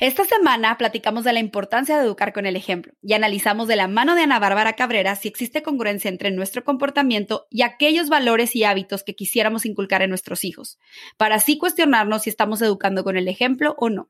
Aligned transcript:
Esta 0.00 0.24
semana 0.24 0.78
platicamos 0.78 1.24
de 1.24 1.32
la 1.32 1.40
importancia 1.40 1.96
de 1.98 2.04
educar 2.04 2.32
con 2.32 2.46
el 2.46 2.54
ejemplo 2.54 2.92
y 3.02 3.14
analizamos 3.14 3.66
de 3.66 3.74
la 3.74 3.88
mano 3.88 4.14
de 4.14 4.22
Ana 4.22 4.38
Bárbara 4.38 4.74
Cabrera 4.74 5.16
si 5.16 5.26
existe 5.26 5.60
congruencia 5.60 6.08
entre 6.08 6.30
nuestro 6.30 6.62
comportamiento 6.62 7.48
y 7.50 7.62
aquellos 7.62 8.08
valores 8.08 8.54
y 8.54 8.62
hábitos 8.62 9.02
que 9.02 9.16
quisiéramos 9.16 9.66
inculcar 9.66 10.02
en 10.02 10.10
nuestros 10.10 10.44
hijos, 10.44 10.78
para 11.16 11.34
así 11.34 11.58
cuestionarnos 11.58 12.22
si 12.22 12.30
estamos 12.30 12.62
educando 12.62 13.02
con 13.02 13.16
el 13.16 13.26
ejemplo 13.26 13.74
o 13.76 13.90
no. 13.90 14.08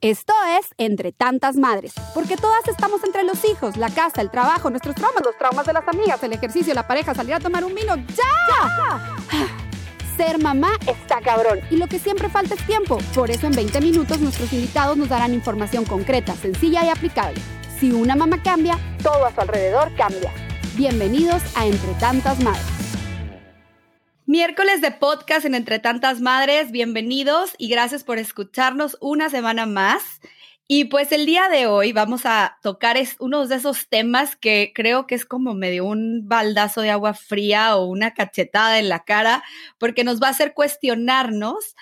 Esto 0.00 0.34
es 0.58 0.66
Entre 0.78 1.12
tantas 1.12 1.56
madres, 1.56 1.94
porque 2.12 2.36
todas 2.36 2.66
estamos 2.66 3.04
entre 3.04 3.22
los 3.22 3.44
hijos, 3.44 3.76
la 3.76 3.88
casa, 3.88 4.20
el 4.20 4.32
trabajo, 4.32 4.68
nuestros 4.68 4.96
traumas, 4.96 5.24
los 5.24 5.38
traumas 5.38 5.64
de 5.64 5.74
las 5.74 5.86
amigas, 5.86 6.20
el 6.24 6.32
ejercicio, 6.32 6.74
la 6.74 6.88
pareja, 6.88 7.14
salir 7.14 7.34
a 7.34 7.40
tomar 7.40 7.64
un 7.64 7.74
vino. 7.74 7.94
¡Ya! 7.96 9.62
Ser 10.16 10.42
mamá 10.42 10.70
está 10.86 11.20
cabrón 11.20 11.60
y 11.70 11.76
lo 11.76 11.88
que 11.88 11.98
siempre 11.98 12.30
falta 12.30 12.54
es 12.54 12.66
tiempo. 12.66 12.96
Por 13.14 13.30
eso 13.30 13.46
en 13.46 13.52
20 13.52 13.82
minutos 13.82 14.18
nuestros 14.18 14.50
invitados 14.54 14.96
nos 14.96 15.10
darán 15.10 15.34
información 15.34 15.84
concreta, 15.84 16.34
sencilla 16.34 16.82
y 16.86 16.88
aplicable. 16.88 17.38
Si 17.78 17.92
una 17.92 18.16
mamá 18.16 18.42
cambia, 18.42 18.78
todo 19.02 19.26
a 19.26 19.34
su 19.34 19.42
alrededor 19.42 19.94
cambia. 19.94 20.32
Bienvenidos 20.74 21.42
a 21.54 21.66
Entre 21.66 21.92
Tantas 22.00 22.42
Madres. 22.42 22.64
Miércoles 24.24 24.80
de 24.80 24.90
podcast 24.90 25.44
en 25.44 25.54
Entre 25.54 25.80
Tantas 25.80 26.22
Madres, 26.22 26.70
bienvenidos 26.70 27.52
y 27.58 27.68
gracias 27.68 28.02
por 28.02 28.18
escucharnos 28.18 28.96
una 29.02 29.28
semana 29.28 29.66
más. 29.66 30.22
Y 30.68 30.86
pues 30.86 31.12
el 31.12 31.26
día 31.26 31.48
de 31.48 31.68
hoy 31.68 31.92
vamos 31.92 32.22
a 32.26 32.58
tocar 32.60 32.96
es 32.96 33.14
uno 33.20 33.46
de 33.46 33.54
esos 33.54 33.88
temas 33.88 34.34
que 34.34 34.72
creo 34.74 35.06
que 35.06 35.14
es 35.14 35.24
como 35.24 35.54
medio 35.54 35.84
un 35.86 36.28
baldazo 36.28 36.80
de 36.80 36.90
agua 36.90 37.14
fría 37.14 37.76
o 37.76 37.86
una 37.86 38.14
cachetada 38.14 38.80
en 38.80 38.88
la 38.88 39.04
cara, 39.04 39.44
porque 39.78 40.02
nos 40.02 40.20
va 40.20 40.26
a 40.28 40.30
hacer 40.30 40.54
cuestionarnos 40.54 41.76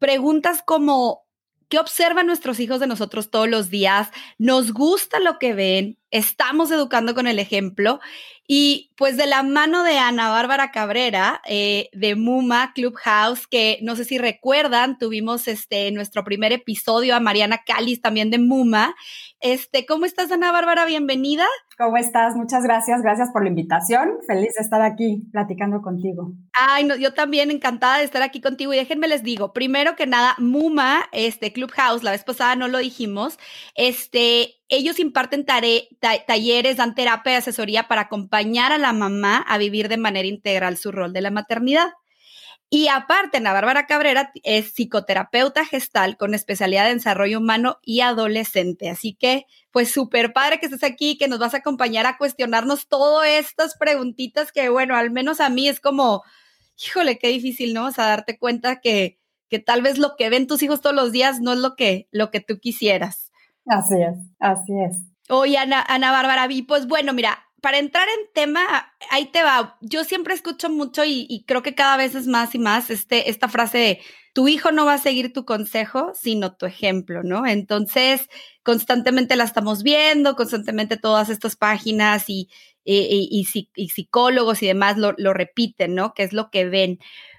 preguntas 0.00 0.62
como, 0.66 1.24
¿qué 1.68 1.78
observan 1.78 2.26
nuestros 2.26 2.58
hijos 2.58 2.80
de 2.80 2.88
nosotros 2.88 3.30
todos 3.30 3.48
los 3.48 3.70
días? 3.70 4.10
¿Nos 4.36 4.72
gusta 4.72 5.20
lo 5.20 5.38
que 5.38 5.54
ven? 5.54 5.98
¿Estamos 6.12 6.70
educando 6.70 7.14
con 7.14 7.26
el 7.26 7.38
ejemplo? 7.38 7.98
Y 8.46 8.90
pues 8.96 9.16
de 9.16 9.26
la 9.26 9.42
mano 9.42 9.82
de 9.82 9.98
Ana 9.98 10.28
Bárbara 10.28 10.70
Cabrera, 10.70 11.40
eh, 11.46 11.88
de 11.94 12.16
Muma 12.16 12.72
Clubhouse, 12.74 13.46
que 13.46 13.78
no 13.80 13.96
sé 13.96 14.04
si 14.04 14.18
recuerdan, 14.18 14.98
tuvimos 14.98 15.48
este 15.48 15.90
nuestro 15.90 16.22
primer 16.22 16.52
episodio 16.52 17.16
a 17.16 17.20
Mariana 17.20 17.62
Calis 17.64 18.02
también 18.02 18.30
de 18.30 18.38
Muma. 18.38 18.94
Este, 19.40 19.86
¿cómo 19.86 20.04
estás, 20.04 20.30
Ana 20.30 20.52
Bárbara? 20.52 20.84
Bienvenida. 20.84 21.46
¿Cómo 21.78 21.96
estás? 21.96 22.36
Muchas 22.36 22.62
gracias, 22.62 23.00
gracias 23.00 23.30
por 23.32 23.42
la 23.42 23.48
invitación. 23.48 24.18
Feliz 24.26 24.54
de 24.54 24.62
estar 24.62 24.82
aquí 24.82 25.22
platicando 25.32 25.80
contigo. 25.80 26.32
Ay, 26.52 26.84
no, 26.84 26.94
yo 26.94 27.14
también 27.14 27.50
encantada 27.50 27.98
de 27.98 28.04
estar 28.04 28.22
aquí 28.22 28.40
contigo. 28.40 28.72
Y 28.74 28.76
déjenme 28.76 29.08
les 29.08 29.22
digo, 29.22 29.52
primero 29.52 29.96
que 29.96 30.06
nada, 30.06 30.36
Muma, 30.38 31.08
este 31.12 31.52
Clubhouse, 31.52 32.02
la 32.02 32.10
vez 32.10 32.22
pasada 32.22 32.54
no 32.54 32.68
lo 32.68 32.78
dijimos, 32.78 33.38
este, 33.74 34.61
ellos 34.68 34.98
imparten 34.98 35.44
talleres, 35.44 36.76
dan 36.76 36.94
terapia 36.94 37.32
y 37.32 37.36
asesoría 37.36 37.88
para 37.88 38.02
acompañar 38.02 38.72
a 38.72 38.78
la 38.78 38.92
mamá 38.92 39.38
a 39.46 39.58
vivir 39.58 39.88
de 39.88 39.98
manera 39.98 40.26
integral 40.26 40.76
su 40.76 40.92
rol 40.92 41.12
de 41.12 41.20
la 41.20 41.30
maternidad. 41.30 41.92
Y 42.74 42.88
aparte, 42.88 43.36
Ana 43.36 43.52
Bárbara 43.52 43.86
Cabrera 43.86 44.32
es 44.44 44.72
psicoterapeuta 44.72 45.66
gestal 45.66 46.16
con 46.16 46.32
especialidad 46.32 46.90
en 46.90 46.96
desarrollo 46.96 47.38
humano 47.38 47.78
y 47.82 48.00
adolescente. 48.00 48.88
Así 48.88 49.12
que, 49.12 49.44
pues 49.72 49.90
súper 49.90 50.32
padre 50.32 50.58
que 50.58 50.64
estés 50.66 50.82
aquí, 50.82 51.18
que 51.18 51.28
nos 51.28 51.38
vas 51.38 51.52
a 51.52 51.58
acompañar 51.58 52.06
a 52.06 52.16
cuestionarnos 52.16 52.88
todas 52.88 53.28
estas 53.28 53.76
preguntitas 53.76 54.52
que, 54.52 54.70
bueno, 54.70 54.96
al 54.96 55.10
menos 55.10 55.40
a 55.40 55.50
mí 55.50 55.68
es 55.68 55.80
como, 55.80 56.22
híjole, 56.82 57.18
qué 57.18 57.28
difícil, 57.28 57.74
¿no? 57.74 57.88
O 57.88 57.90
sea, 57.90 58.06
darte 58.06 58.38
cuenta 58.38 58.80
que, 58.80 59.18
que 59.50 59.58
tal 59.58 59.82
vez 59.82 59.98
lo 59.98 60.16
que 60.16 60.30
ven 60.30 60.46
tus 60.46 60.62
hijos 60.62 60.80
todos 60.80 60.96
los 60.96 61.12
días 61.12 61.40
no 61.40 61.52
es 61.52 61.58
lo 61.58 61.76
que, 61.76 62.08
lo 62.10 62.30
que 62.30 62.40
tú 62.40 62.58
quisieras. 62.58 63.31
Así 63.66 63.94
es, 63.94 64.16
así 64.38 64.72
es. 64.80 64.96
Oye, 65.28 65.56
Ana, 65.56 65.84
Ana 65.86 66.10
Bárbara, 66.10 66.46
y 66.50 66.62
pues 66.62 66.86
bueno, 66.86 67.12
mira, 67.12 67.38
para 67.62 67.78
entrar 67.78 68.08
en 68.08 68.32
tema, 68.34 68.92
ahí 69.10 69.26
te 69.26 69.42
va. 69.44 69.78
Yo 69.80 70.02
siempre 70.02 70.34
escucho 70.34 70.68
mucho 70.68 71.04
y, 71.06 71.44
creo 71.46 71.62
que 71.62 71.76
cada 71.76 71.96
vez 71.96 72.16
es 72.16 72.26
más 72.26 72.54
y 72.56 72.58
más 72.58 72.90
este, 72.90 73.30
esta 73.30 73.48
frase 73.48 73.78
de 73.78 74.00
tu 74.34 74.48
hijo 74.48 74.72
no 74.72 74.84
va 74.84 74.94
a 74.94 74.98
seguir 74.98 75.32
tu 75.32 75.44
consejo, 75.44 76.10
sino 76.14 76.56
tu 76.56 76.66
ejemplo, 76.66 77.22
¿no? 77.22 77.46
Entonces, 77.46 78.28
constantemente 78.64 79.36
la 79.36 79.44
estamos 79.44 79.84
viendo, 79.84 80.34
constantemente 80.34 80.96
todas 80.96 81.28
estas 81.28 81.54
páginas 81.54 82.24
y, 82.28 82.48
y, 82.84 83.46
y 83.76 83.88
psicólogos 83.90 84.60
y 84.62 84.66
demás 84.66 84.98
lo, 84.98 85.14
lo 85.16 85.32
repiten, 85.32 85.94
¿no? 85.94 86.14
Que 86.14 86.24
es 86.24 86.32
lo 86.32 86.50
que 86.50 86.64
ven. 86.64 86.98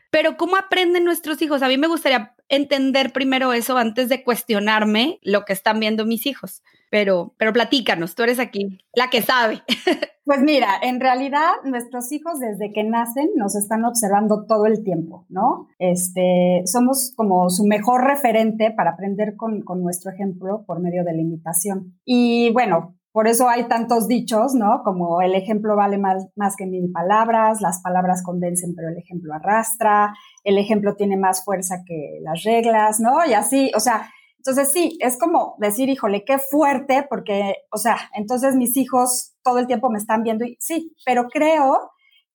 Pero 0.09 0.37
¿cómo 0.37 0.55
aprenden 0.55 1.03
nuestros 1.03 1.41
hijos? 1.41 1.63
A 1.63 1.67
mí 1.67 1.77
me 1.77 1.87
gustaría 1.87 2.32
entender 2.49 3.11
primero 3.11 3.53
eso 3.53 3.77
antes 3.77 4.09
de 4.09 4.23
cuestionarme 4.23 5.19
lo 5.21 5.45
que 5.45 5.53
están 5.53 5.79
viendo 5.79 6.05
mis 6.05 6.25
hijos. 6.25 6.63
Pero, 6.89 7.33
pero 7.37 7.53
platícanos, 7.53 8.13
tú 8.13 8.23
eres 8.23 8.39
aquí 8.39 8.79
la 8.93 9.09
que 9.09 9.21
sabe. 9.21 9.61
Pues 10.25 10.41
mira, 10.41 10.69
en 10.81 11.01
realidad 11.01 11.51
nuestros 11.65 12.09
hijos 12.13 12.39
desde 12.39 12.71
que 12.71 12.85
nacen 12.85 13.31
nos 13.35 13.57
están 13.57 13.83
observando 13.83 14.45
todo 14.47 14.67
el 14.67 14.81
tiempo, 14.81 15.25
¿no? 15.27 15.67
Este, 15.79 16.61
somos 16.65 17.11
como 17.17 17.49
su 17.49 17.65
mejor 17.65 18.05
referente 18.05 18.71
para 18.71 18.91
aprender 18.91 19.35
con, 19.35 19.63
con 19.63 19.83
nuestro 19.83 20.11
ejemplo 20.13 20.63
por 20.65 20.79
medio 20.79 21.03
de 21.03 21.11
la 21.13 21.21
imitación. 21.21 21.99
Y 22.05 22.53
bueno, 22.53 22.95
por 23.13 23.27
eso 23.27 23.47
hay 23.47 23.67
tantos 23.67 24.07
dichos, 24.07 24.55
¿no? 24.55 24.81
Como 24.83 25.21
el 25.21 25.35
ejemplo 25.35 25.75
vale 25.75 25.99
más, 25.99 26.27
más, 26.35 26.55
que 26.55 26.65
mil 26.65 26.91
palabras, 26.91 27.61
las 27.61 27.79
palabras 27.81 28.23
convencen, 28.23 28.73
pero 28.75 28.89
el 28.89 28.97
ejemplo 28.97 29.35
arrastra, 29.35 30.15
el 30.43 30.57
ejemplo 30.57 30.95
tiene 30.95 31.15
más 31.15 31.45
fuerza 31.45 31.83
que 31.85 32.19
las 32.23 32.41
reglas, 32.43 32.99
¿no? 32.99 33.23
Y 33.23 33.33
así, 33.33 33.71
o 33.75 33.79
sea, 33.79 34.09
entonces 34.37 34.71
sí, 34.71 34.97
es 34.99 35.19
como 35.19 35.55
decir, 35.59 35.89
híjole, 35.89 36.25
qué 36.25 36.39
fuerte, 36.39 37.05
porque, 37.07 37.57
o 37.71 37.77
sea, 37.77 37.97
entonces 38.15 38.55
mis 38.55 38.75
hijos 38.77 39.35
todo 39.43 39.59
el 39.59 39.67
tiempo 39.67 39.91
me 39.91 39.99
están 39.99 40.23
viendo 40.23 40.43
y 40.43 40.57
sí, 40.59 40.95
pero 41.05 41.27
creo 41.29 41.91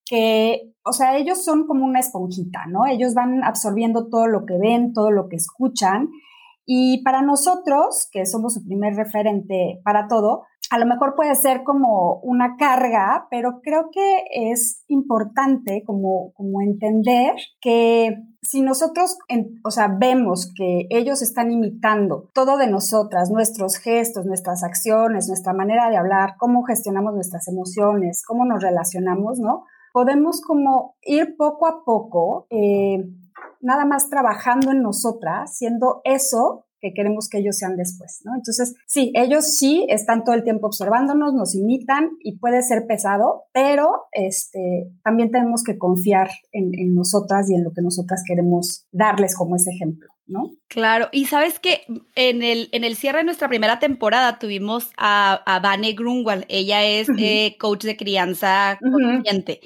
que, 0.06 0.72
o 0.84 0.92
sea, 0.92 1.16
ellos 1.16 1.44
son 1.44 1.66
como 1.66 1.84
una 1.84 1.98
esponjita, 1.98 2.66
¿no? 2.68 2.86
Ellos 2.86 3.14
van 3.14 3.42
absorbiendo 3.42 4.08
todo 4.08 4.28
lo 4.28 4.46
que 4.46 4.56
ven, 4.58 4.92
todo 4.92 5.10
lo 5.10 5.28
que 5.28 5.36
escuchan. 5.36 6.08
Y 6.64 7.02
para 7.02 7.20
nosotros, 7.20 8.08
que 8.12 8.26
somos 8.26 8.54
su 8.54 8.64
primer 8.64 8.94
referente 8.94 9.80
para 9.82 10.06
todo, 10.06 10.44
a 10.70 10.78
lo 10.78 10.86
mejor 10.86 11.14
puede 11.14 11.34
ser 11.34 11.62
como 11.64 12.20
una 12.20 12.56
carga, 12.56 13.26
pero 13.30 13.60
creo 13.62 13.90
que 13.90 14.24
es 14.30 14.84
importante 14.88 15.82
como, 15.86 16.32
como 16.34 16.60
entender 16.60 17.34
que 17.60 18.16
si 18.42 18.62
nosotros, 18.62 19.18
o 19.64 19.70
sea, 19.70 19.88
vemos 19.88 20.52
que 20.54 20.86
ellos 20.90 21.22
están 21.22 21.50
imitando 21.50 22.30
todo 22.34 22.56
de 22.56 22.68
nosotras, 22.68 23.30
nuestros 23.30 23.76
gestos, 23.76 24.26
nuestras 24.26 24.62
acciones, 24.62 25.28
nuestra 25.28 25.52
manera 25.52 25.88
de 25.88 25.96
hablar, 25.96 26.34
cómo 26.38 26.62
gestionamos 26.64 27.14
nuestras 27.14 27.48
emociones, 27.48 28.22
cómo 28.26 28.44
nos 28.44 28.62
relacionamos, 28.62 29.38
¿no? 29.38 29.64
Podemos 29.92 30.42
como 30.42 30.96
ir 31.02 31.36
poco 31.36 31.66
a 31.66 31.82
poco, 31.84 32.46
eh, 32.50 33.08
nada 33.60 33.84
más 33.86 34.08
trabajando 34.08 34.70
en 34.70 34.82
nosotras, 34.82 35.56
siendo 35.56 36.00
eso 36.04 36.66
que 36.80 36.92
queremos 36.94 37.28
que 37.28 37.38
ellos 37.38 37.56
sean 37.56 37.76
después, 37.76 38.20
¿no? 38.24 38.34
Entonces, 38.34 38.74
sí, 38.86 39.12
ellos 39.14 39.56
sí 39.56 39.86
están 39.88 40.24
todo 40.24 40.34
el 40.34 40.44
tiempo 40.44 40.66
observándonos, 40.66 41.34
nos 41.34 41.54
imitan 41.54 42.10
y 42.20 42.38
puede 42.38 42.62
ser 42.62 42.86
pesado, 42.86 43.44
pero 43.52 44.06
este, 44.12 44.90
también 45.02 45.30
tenemos 45.30 45.62
que 45.62 45.78
confiar 45.78 46.28
en, 46.52 46.70
en 46.78 46.94
nosotras 46.94 47.50
y 47.50 47.54
en 47.54 47.64
lo 47.64 47.72
que 47.72 47.82
nosotras 47.82 48.22
queremos 48.26 48.86
darles 48.92 49.36
como 49.36 49.56
ese 49.56 49.70
ejemplo. 49.70 50.08
¿No? 50.28 50.52
Claro, 50.68 51.08
y 51.10 51.24
sabes 51.24 51.58
que 51.58 51.84
en 52.14 52.42
el, 52.42 52.68
en 52.72 52.84
el 52.84 52.96
cierre 52.96 53.18
de 53.18 53.24
nuestra 53.24 53.48
primera 53.48 53.78
temporada 53.78 54.38
tuvimos 54.38 54.90
a, 54.96 55.42
a 55.46 55.58
Vane 55.60 55.94
Grunwald, 55.94 56.44
ella 56.48 56.84
es 56.84 57.08
eh, 57.18 57.56
coach 57.58 57.84
de 57.84 57.96
crianza 57.96 58.78
consciente, 58.80 59.60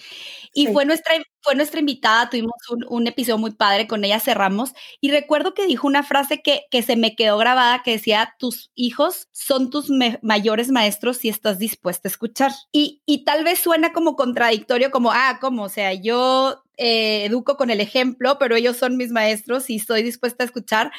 y 0.54 0.68
fue, 0.68 0.84
nuestra, 0.84 1.14
fue 1.40 1.54
nuestra 1.54 1.80
invitada, 1.80 2.30
tuvimos 2.30 2.52
un, 2.70 2.84
un, 2.88 3.06
episodio 3.06 3.38
muy 3.38 3.52
padre, 3.52 3.88
con 3.88 4.04
ella 4.04 4.20
cerramos, 4.20 4.72
y 5.00 5.10
recuerdo 5.10 5.54
que 5.54 5.66
dijo 5.66 5.86
una 5.86 6.02
frase 6.02 6.42
que, 6.42 6.62
que 6.70 6.82
se 6.82 6.94
me 6.94 7.16
quedó 7.16 7.38
grabada, 7.38 7.82
que 7.82 7.92
decía, 7.92 8.34
tus 8.38 8.70
hijos 8.74 9.28
son 9.32 9.70
tus 9.70 9.90
mayores 10.22 10.70
maestros 10.70 11.16
si 11.16 11.28
estás 11.28 11.58
dispuesta 11.58 12.08
a 12.08 12.10
escuchar. 12.10 12.52
Y, 12.70 13.02
y 13.06 13.24
tal 13.24 13.44
vez 13.44 13.58
suena 13.58 13.92
como 13.92 14.14
contradictorio, 14.14 14.90
como, 14.90 15.10
ah, 15.10 15.38
¿cómo? 15.40 15.64
O 15.64 15.68
sea, 15.68 15.94
yo 15.94 16.61
eh, 16.76 17.24
educo 17.26 17.56
con 17.56 17.70
el 17.70 17.80
ejemplo, 17.80 18.38
pero 18.38 18.56
ellos 18.56 18.76
son 18.76 18.96
mis 18.96 19.10
maestros 19.10 19.70
y 19.70 19.76
estoy 19.76 20.02
dispuesta 20.02 20.44
a 20.44 20.46
escuchar. 20.46 20.92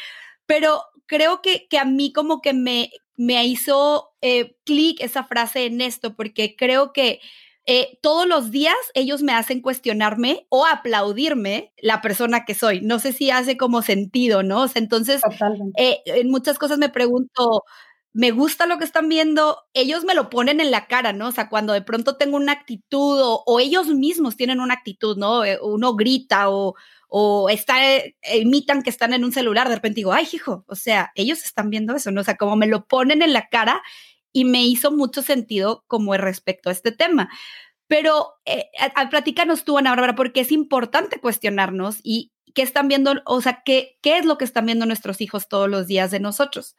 Pero 0.45 0.81
creo 1.05 1.41
que, 1.41 1.67
que 1.69 1.77
a 1.79 1.85
mí 1.85 2.13
como 2.13 2.41
que 2.41 2.53
me, 2.53 2.91
me 3.17 3.45
hizo 3.45 4.11
eh, 4.21 4.55
clic 4.65 5.01
esa 5.01 5.23
frase 5.23 5.65
en 5.65 5.81
esto, 5.81 6.15
porque 6.15 6.55
creo 6.57 6.93
que 6.93 7.19
eh, 7.65 7.97
todos 8.01 8.27
los 8.27 8.51
días 8.51 8.75
ellos 8.93 9.23
me 9.23 9.33
hacen 9.33 9.61
cuestionarme 9.61 10.45
o 10.49 10.65
aplaudirme 10.65 11.71
la 11.81 12.01
persona 12.01 12.43
que 12.45 12.55
soy. 12.55 12.81
No 12.81 12.99
sé 12.99 13.13
si 13.13 13.31
hace 13.31 13.55
como 13.57 13.81
sentido, 13.81 14.43
¿no? 14.43 14.63
O 14.63 14.67
sea, 14.67 14.81
entonces, 14.81 15.21
en 15.77 16.29
muchas 16.29 16.59
cosas 16.59 16.77
me 16.77 16.89
pregunto, 16.89 17.63
me 18.13 18.31
gusta 18.31 18.68
lo 18.68 18.77
que 18.77 18.83
están 18.83 19.10
viendo, 19.10 19.57
ellos 19.74 20.04
me 20.04 20.13
lo 20.13 20.30
ponen 20.30 20.60
en 20.60 20.69
la 20.69 20.88
cara, 20.88 21.13
¿no? 21.13 21.30
O 21.30 21.31
sea, 21.31 21.50
cuando 21.50 21.74
de 21.74 21.81
pronto 21.81 22.15
tengo 22.15 22.38
una 22.38 22.51
actitud 22.51 23.19
o, 23.21 23.60
ellos 23.60 23.88
mismos 23.88 24.38
tienen 24.38 24.60
una 24.60 24.75
actitud, 24.75 25.18
¿no? 25.18 25.44
Eh, 25.44 25.57
uno 25.62 25.95
grita 25.95 26.50
o, 26.50 26.75
o 27.10 27.50
está, 27.50 27.75
imitan 28.36 28.83
que 28.83 28.92
están 28.92 29.13
en 29.13 29.24
un 29.24 29.31
celular, 29.31 29.68
de 29.68 29.75
repente 29.75 29.98
digo, 29.98 30.13
ay, 30.13 30.27
hijo, 30.31 30.63
o 30.68 30.75
sea, 30.75 31.12
ellos 31.15 31.44
están 31.44 31.71
viendo 31.71 31.95
eso, 31.95 32.12
¿no? 32.12 32.21
O 32.21 32.24
sea, 32.24 32.38
como 32.38 32.56
me 32.56 32.68
lo 32.68 32.86
ponen 32.86 33.21
en 33.24 33.33
la 33.33 33.50
cara 33.50 33.81
y 34.31 34.45
me 34.45 34.63
hizo 34.63 34.92
mucho 34.92 35.21
sentido 35.21 35.83
como 35.88 36.15
respecto 36.15 36.69
a 36.69 36.74
este 36.74 36.92
tema. 36.92 37.30
Pero 37.88 38.33
eh, 38.45 38.65
platícanos 39.10 39.63
tú, 39.63 39.77
Ana 39.77 39.92
Bárbara, 39.92 40.15
porque 40.15 40.42
es 40.42 40.51
importante 40.51 41.19
cuestionarnos 41.19 42.00
y 42.04 42.32
qué 42.53 42.61
están 42.61 42.88
viendo, 42.88 43.13
o 43.25 43.41
sea, 43.41 43.61
qué, 43.65 43.97
qué 44.01 44.17
es 44.17 44.25
lo 44.25 44.38
que 44.38 44.45
están 44.45 44.65
viendo 44.65 44.85
nuestros 44.85 45.21
hijos 45.21 45.47
todos 45.47 45.69
los 45.69 45.88
días 45.88 46.11
de 46.11 46.19
nosotros. 46.19 46.75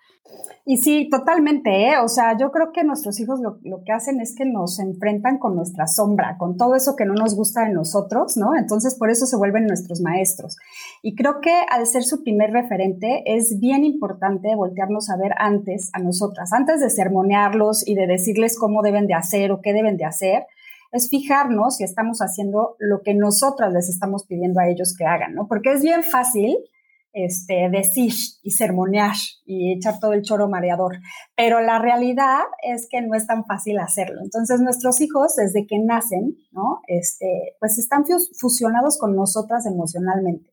Y 0.67 0.79
sí, 0.79 1.11
totalmente, 1.11 1.89
¿eh? 1.91 1.99
O 2.03 2.09
sea, 2.09 2.39
yo 2.39 2.51
creo 2.51 2.73
que 2.73 2.85
nuestros 2.85 3.21
hijos 3.21 3.39
lo, 3.41 3.85
que 3.85 3.93
hacen 3.93 4.21
es 4.23 4.35
que 4.35 4.47
nos 4.47 4.79
enfrentan 4.79 5.39
con 5.39 5.55
nuestra 5.55 5.87
sombra, 5.87 6.39
con 6.39 6.57
todo 6.57 6.75
eso 6.75 6.97
que 6.97 7.05
no 7.05 7.13
nos 7.13 7.37
gusta 7.37 7.67
de 7.67 7.75
nosotros, 7.75 8.39
¿no? 8.39 8.57
Entonces, 8.57 8.95
por 8.95 9.11
eso 9.11 9.27
se 9.27 9.37
vuelven 9.37 9.67
nuestros 9.67 10.01
maestros. 10.01 10.57
Y 11.03 11.17
creo 11.17 11.43
que 11.43 11.53
al 11.69 11.87
ser 11.87 12.03
su 12.03 12.23
primer 12.23 12.51
referente, 12.51 13.23
es 13.27 13.61
bien 13.61 13.85
importante 13.85 14.57
voltearnos 14.57 15.11
a 15.11 15.19
ver 15.19 15.33
antes 15.37 15.91
a 15.93 15.99
nosotras, 15.99 16.55
antes 16.55 16.81
de 16.81 16.89
sermonearlos 16.89 17.87
y 17.87 17.95
de 17.95 18.07
decirles 18.07 18.59
cómo 18.59 18.81
deben 18.81 19.07
de 19.07 19.15
hacer 19.15 19.53
o 19.53 19.61
qué 19.61 19.75
deben 19.75 19.99
de 19.99 20.07
hacer, 20.07 20.47
es 20.95 21.11
fijarnos 21.11 21.77
si 21.77 21.85
estamos 21.85 22.21
haciendo 22.21 22.77
lo 22.79 23.03
que 23.03 23.15
nosotras 23.15 23.73
les 23.73 23.89
estamos 23.89 24.27
pidiendo 24.27 24.61
a 24.61 24.69
ellos 24.69 24.95
que 24.97 25.05
hagan, 25.05 25.35
¿no? 25.35 25.49
Porque 25.49 25.73
es 25.73 25.83
bien 25.83 26.05
fácil 26.05 26.57
este, 27.13 27.69
decir 27.69 28.13
y 28.43 28.53
sermonear 28.53 29.17
y 29.45 29.73
echar 29.73 29.99
todo 29.99 30.13
el 30.13 30.23
choro 30.23 30.49
mareador. 30.49 30.99
Pero 31.37 31.61
la 31.61 31.81
realidad 31.81 32.43
es 32.63 32.87
que 32.89 33.03
no 33.03 33.17
es 33.17 33.27
tan 33.27 33.45
fácil 33.45 33.81
hacerlo. 33.81 34.21
Entonces, 34.23 34.61
nuestros 34.61 35.01
hijos, 35.01 35.35
desde 35.35 35.67
que 35.67 35.81
nacen, 35.81 36.37
¿no? 36.53 36.81
Este, 36.87 37.57
pues 37.59 37.77
están 37.79 38.05
fusionados 38.39 38.97
con 38.97 39.17
nosotras 39.17 39.67
emocionalmente 39.67 40.49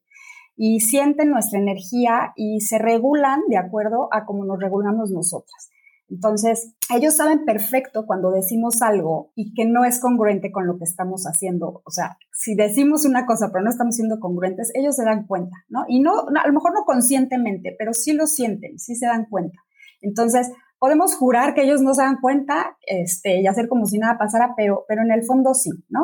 y 0.55 0.79
sienten 0.79 1.29
nuestra 1.29 1.59
energía 1.59 2.33
y 2.35 2.61
se 2.61 2.77
regulan 2.77 3.41
de 3.47 3.57
acuerdo 3.57 4.09
a 4.11 4.25
cómo 4.25 4.44
nos 4.45 4.59
regulamos 4.59 5.11
nosotras. 5.11 5.70
Entonces, 6.11 6.75
ellos 6.93 7.15
saben 7.15 7.45
perfecto 7.45 8.05
cuando 8.05 8.31
decimos 8.31 8.81
algo 8.81 9.31
y 9.33 9.53
que 9.53 9.65
no 9.65 9.85
es 9.85 10.01
congruente 10.01 10.51
con 10.51 10.67
lo 10.67 10.77
que 10.77 10.83
estamos 10.83 11.23
haciendo. 11.23 11.81
O 11.85 11.89
sea, 11.89 12.17
si 12.33 12.53
decimos 12.53 13.05
una 13.05 13.25
cosa 13.25 13.49
pero 13.51 13.63
no 13.63 13.69
estamos 13.69 13.95
siendo 13.95 14.19
congruentes, 14.19 14.71
ellos 14.75 14.97
se 14.97 15.05
dan 15.05 15.25
cuenta, 15.25 15.55
¿no? 15.69 15.85
Y 15.87 16.01
no, 16.01 16.11
a 16.19 16.47
lo 16.47 16.53
mejor 16.53 16.73
no 16.73 16.83
conscientemente, 16.85 17.73
pero 17.79 17.93
sí 17.93 18.11
lo 18.11 18.27
sienten, 18.27 18.77
sí 18.77 18.95
se 18.95 19.05
dan 19.05 19.25
cuenta. 19.29 19.57
Entonces, 20.01 20.51
podemos 20.79 21.15
jurar 21.15 21.53
que 21.53 21.63
ellos 21.63 21.81
no 21.81 21.93
se 21.93 22.01
dan 22.01 22.19
cuenta 22.19 22.75
este, 22.85 23.39
y 23.39 23.47
hacer 23.47 23.69
como 23.69 23.85
si 23.85 23.97
nada 23.97 24.17
pasara, 24.17 24.53
pero, 24.57 24.83
pero 24.89 25.03
en 25.03 25.11
el 25.11 25.23
fondo 25.23 25.53
sí, 25.53 25.71
¿no? 25.87 26.01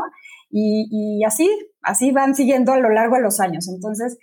Y, 0.50 0.88
y 0.90 1.26
así, 1.26 1.50
así 1.82 2.12
van 2.12 2.34
siguiendo 2.34 2.72
a 2.72 2.80
lo 2.80 2.90
largo 2.90 3.18
de 3.18 3.24
los 3.24 3.42
años. 3.42 3.68
Entonces, 3.68 4.18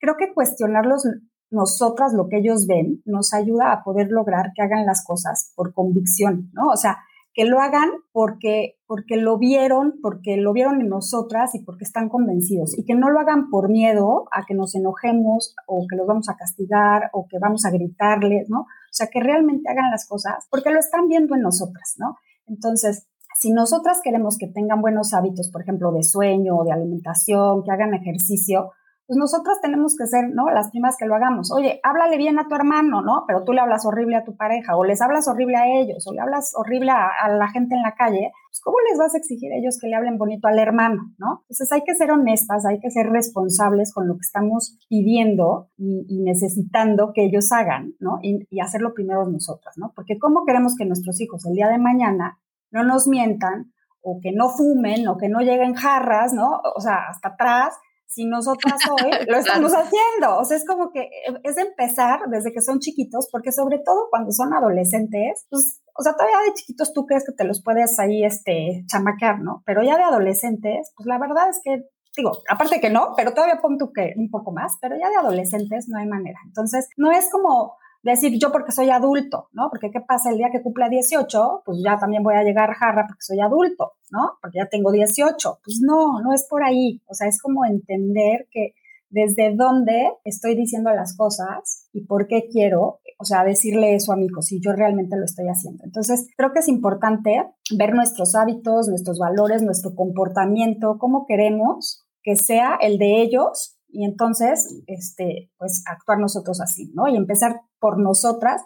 creo 0.00 0.16
que 0.18 0.34
cuestionarlos 0.34 1.06
nosotras 1.50 2.12
lo 2.12 2.28
que 2.28 2.38
ellos 2.38 2.66
ven 2.66 3.02
nos 3.04 3.34
ayuda 3.34 3.72
a 3.72 3.82
poder 3.82 4.08
lograr 4.10 4.52
que 4.54 4.62
hagan 4.62 4.86
las 4.86 5.04
cosas 5.04 5.52
por 5.56 5.74
convicción, 5.74 6.50
¿no? 6.52 6.68
O 6.68 6.76
sea, 6.76 6.98
que 7.32 7.44
lo 7.44 7.60
hagan 7.60 7.90
porque, 8.12 8.78
porque 8.86 9.16
lo 9.16 9.38
vieron, 9.38 9.94
porque 10.02 10.36
lo 10.36 10.52
vieron 10.52 10.80
en 10.80 10.88
nosotras 10.88 11.54
y 11.54 11.60
porque 11.60 11.84
están 11.84 12.08
convencidos. 12.08 12.76
Y 12.76 12.84
que 12.84 12.94
no 12.94 13.10
lo 13.10 13.20
hagan 13.20 13.50
por 13.50 13.68
miedo 13.68 14.24
a 14.32 14.44
que 14.46 14.54
nos 14.54 14.74
enojemos 14.74 15.54
o 15.66 15.86
que 15.88 15.96
los 15.96 16.06
vamos 16.06 16.28
a 16.28 16.36
castigar 16.36 17.10
o 17.12 17.26
que 17.28 17.38
vamos 17.38 17.64
a 17.64 17.70
gritarles, 17.70 18.48
¿no? 18.48 18.60
O 18.60 18.92
sea, 18.92 19.06
que 19.06 19.20
realmente 19.20 19.70
hagan 19.70 19.90
las 19.90 20.06
cosas 20.08 20.46
porque 20.50 20.70
lo 20.70 20.80
están 20.80 21.08
viendo 21.08 21.34
en 21.34 21.42
nosotras, 21.42 21.94
¿no? 21.98 22.16
Entonces, 22.46 23.06
si 23.38 23.52
nosotras 23.52 24.00
queremos 24.02 24.36
que 24.36 24.48
tengan 24.48 24.82
buenos 24.82 25.14
hábitos, 25.14 25.50
por 25.50 25.62
ejemplo, 25.62 25.92
de 25.92 26.02
sueño 26.02 26.58
o 26.58 26.64
de 26.64 26.72
alimentación, 26.72 27.62
que 27.62 27.70
hagan 27.70 27.94
ejercicio, 27.94 28.72
pues 29.10 29.18
nosotras 29.18 29.60
tenemos 29.60 29.96
que 29.96 30.06
ser, 30.06 30.30
¿no? 30.32 30.50
Las 30.50 30.70
primas 30.70 30.96
que 30.96 31.04
lo 31.04 31.16
hagamos. 31.16 31.50
Oye, 31.50 31.80
háblale 31.82 32.16
bien 32.16 32.38
a 32.38 32.46
tu 32.46 32.54
hermano, 32.54 33.02
¿no? 33.02 33.24
Pero 33.26 33.42
tú 33.42 33.52
le 33.52 33.60
hablas 33.60 33.84
horrible 33.84 34.14
a 34.14 34.22
tu 34.22 34.36
pareja, 34.36 34.76
o 34.76 34.84
les 34.84 35.02
hablas 35.02 35.26
horrible 35.26 35.56
a 35.56 35.66
ellos, 35.66 36.06
o 36.06 36.12
le 36.12 36.20
hablas 36.20 36.52
horrible 36.54 36.92
a, 36.92 37.28
la 37.28 37.48
gente 37.48 37.74
en 37.74 37.82
la 37.82 37.96
calle, 37.96 38.30
pues 38.48 38.60
¿cómo 38.62 38.76
les 38.88 39.00
vas 39.00 39.12
a 39.12 39.18
exigir 39.18 39.52
a 39.52 39.56
ellos 39.56 39.80
que 39.80 39.88
le 39.88 39.96
hablen 39.96 40.16
bonito 40.16 40.46
al 40.46 40.60
hermano, 40.60 41.12
¿no? 41.18 41.40
Entonces 41.40 41.72
hay 41.72 41.82
que 41.82 41.96
ser 41.96 42.12
honestas, 42.12 42.64
hay 42.64 42.78
que 42.78 42.88
ser 42.92 43.08
responsables 43.08 43.92
con 43.92 44.06
lo 44.06 44.14
que 44.14 44.20
estamos 44.20 44.78
pidiendo 44.88 45.70
y, 45.76 46.22
necesitando 46.22 47.10
que 47.12 47.24
ellos 47.24 47.50
hagan, 47.50 47.94
¿no? 47.98 48.20
Y, 48.22 48.46
hacerlo 48.60 48.94
primero 48.94 49.26
nosotras, 49.28 49.76
¿no? 49.76 49.90
Porque 49.96 50.20
¿cómo 50.20 50.44
queremos 50.44 50.76
que 50.76 50.86
nuestros 50.86 51.20
hijos 51.20 51.44
el 51.46 51.54
día 51.54 51.66
de 51.66 51.78
mañana 51.78 52.38
no 52.70 52.84
nos 52.84 53.08
mientan 53.08 53.72
o 54.02 54.20
que 54.22 54.30
no 54.30 54.50
fumen 54.50 55.08
o 55.08 55.16
que 55.16 55.28
no 55.28 55.40
lleguen 55.40 55.74
jarras, 55.74 56.32
¿no? 56.32 56.60
O 56.76 56.80
sea, 56.80 57.08
hasta 57.08 57.30
atrás 57.30 57.74
si 58.10 58.26
nosotras 58.26 58.80
hoy 58.90 59.10
lo 59.28 59.38
estamos 59.38 59.72
haciendo. 59.72 60.38
O 60.38 60.44
sea, 60.44 60.56
es 60.56 60.66
como 60.66 60.90
que 60.90 61.00
eh, 61.00 61.40
es 61.44 61.56
empezar 61.56 62.20
desde 62.28 62.52
que 62.52 62.60
son 62.60 62.80
chiquitos, 62.80 63.28
porque 63.30 63.52
sobre 63.52 63.78
todo 63.78 64.08
cuando 64.10 64.32
son 64.32 64.52
adolescentes, 64.52 65.46
pues, 65.48 65.80
o 65.96 66.02
sea, 66.02 66.14
todavía 66.14 66.38
de 66.46 66.54
chiquitos 66.54 66.92
tú 66.92 67.06
crees 67.06 67.24
que 67.24 67.32
te 67.32 67.44
los 67.44 67.62
puedes 67.62 67.98
ahí, 67.98 68.24
este, 68.24 68.84
chamaquear, 68.86 69.40
¿no? 69.40 69.62
Pero 69.64 69.82
ya 69.82 69.96
de 69.96 70.02
adolescentes, 70.02 70.92
pues 70.96 71.06
la 71.06 71.18
verdad 71.18 71.48
es 71.48 71.60
que 71.62 71.84
digo, 72.16 72.32
aparte 72.48 72.80
que 72.80 72.90
no, 72.90 73.14
pero 73.16 73.32
todavía 73.32 73.60
pon 73.62 73.78
tú 73.78 73.92
que 73.92 74.12
un 74.16 74.30
poco 74.30 74.52
más, 74.52 74.76
pero 74.80 74.96
ya 75.00 75.08
de 75.08 75.16
adolescentes 75.16 75.88
no 75.88 75.98
hay 75.98 76.06
manera. 76.06 76.40
Entonces, 76.44 76.88
no 76.96 77.12
es 77.12 77.30
como 77.30 77.76
decir 78.02 78.38
yo 78.38 78.50
porque 78.52 78.72
soy 78.72 78.90
adulto, 78.90 79.48
¿no? 79.52 79.68
Porque 79.70 79.90
¿qué 79.90 80.00
pasa 80.00 80.30
el 80.30 80.38
día 80.38 80.50
que 80.50 80.62
cumpla 80.62 80.88
18? 80.88 81.62
Pues 81.64 81.78
ya 81.84 81.98
también 81.98 82.22
voy 82.22 82.34
a 82.34 82.42
llegar 82.42 82.72
jarra 82.74 83.06
porque 83.06 83.22
soy 83.22 83.40
adulto, 83.40 83.92
¿no? 84.10 84.38
Porque 84.40 84.58
ya 84.58 84.68
tengo 84.68 84.92
18. 84.92 85.60
Pues 85.64 85.80
no, 85.82 86.20
no 86.22 86.32
es 86.32 86.46
por 86.48 86.62
ahí. 86.62 87.02
O 87.06 87.14
sea, 87.14 87.28
es 87.28 87.40
como 87.40 87.64
entender 87.64 88.46
que 88.50 88.74
desde 89.10 89.54
dónde 89.56 90.12
estoy 90.24 90.54
diciendo 90.56 90.90
las 90.92 91.16
cosas 91.16 91.88
y 91.92 92.06
por 92.06 92.28
qué 92.28 92.48
quiero, 92.50 93.00
o 93.18 93.24
sea, 93.24 93.44
decirle 93.44 93.94
eso 93.94 94.12
a 94.12 94.16
mi 94.16 94.26
hijo, 94.26 94.40
si 94.40 94.60
yo 94.60 94.72
realmente 94.72 95.16
lo 95.16 95.24
estoy 95.24 95.46
haciendo. 95.48 95.84
Entonces, 95.84 96.28
creo 96.36 96.52
que 96.52 96.60
es 96.60 96.68
importante 96.68 97.44
ver 97.76 97.92
nuestros 97.92 98.36
hábitos, 98.36 98.88
nuestros 98.88 99.18
valores, 99.18 99.62
nuestro 99.62 99.94
comportamiento, 99.94 100.96
cómo 100.98 101.26
queremos 101.26 102.06
que 102.22 102.36
sea 102.36 102.78
el 102.80 102.98
de 102.98 103.20
ellos 103.22 103.79
y 103.92 104.04
entonces, 104.04 104.82
este, 104.86 105.50
pues 105.58 105.82
actuar 105.86 106.18
nosotros 106.18 106.60
así, 106.60 106.92
¿no? 106.94 107.08
Y 107.08 107.16
empezar 107.16 107.60
por 107.78 107.98
nosotras 107.98 108.62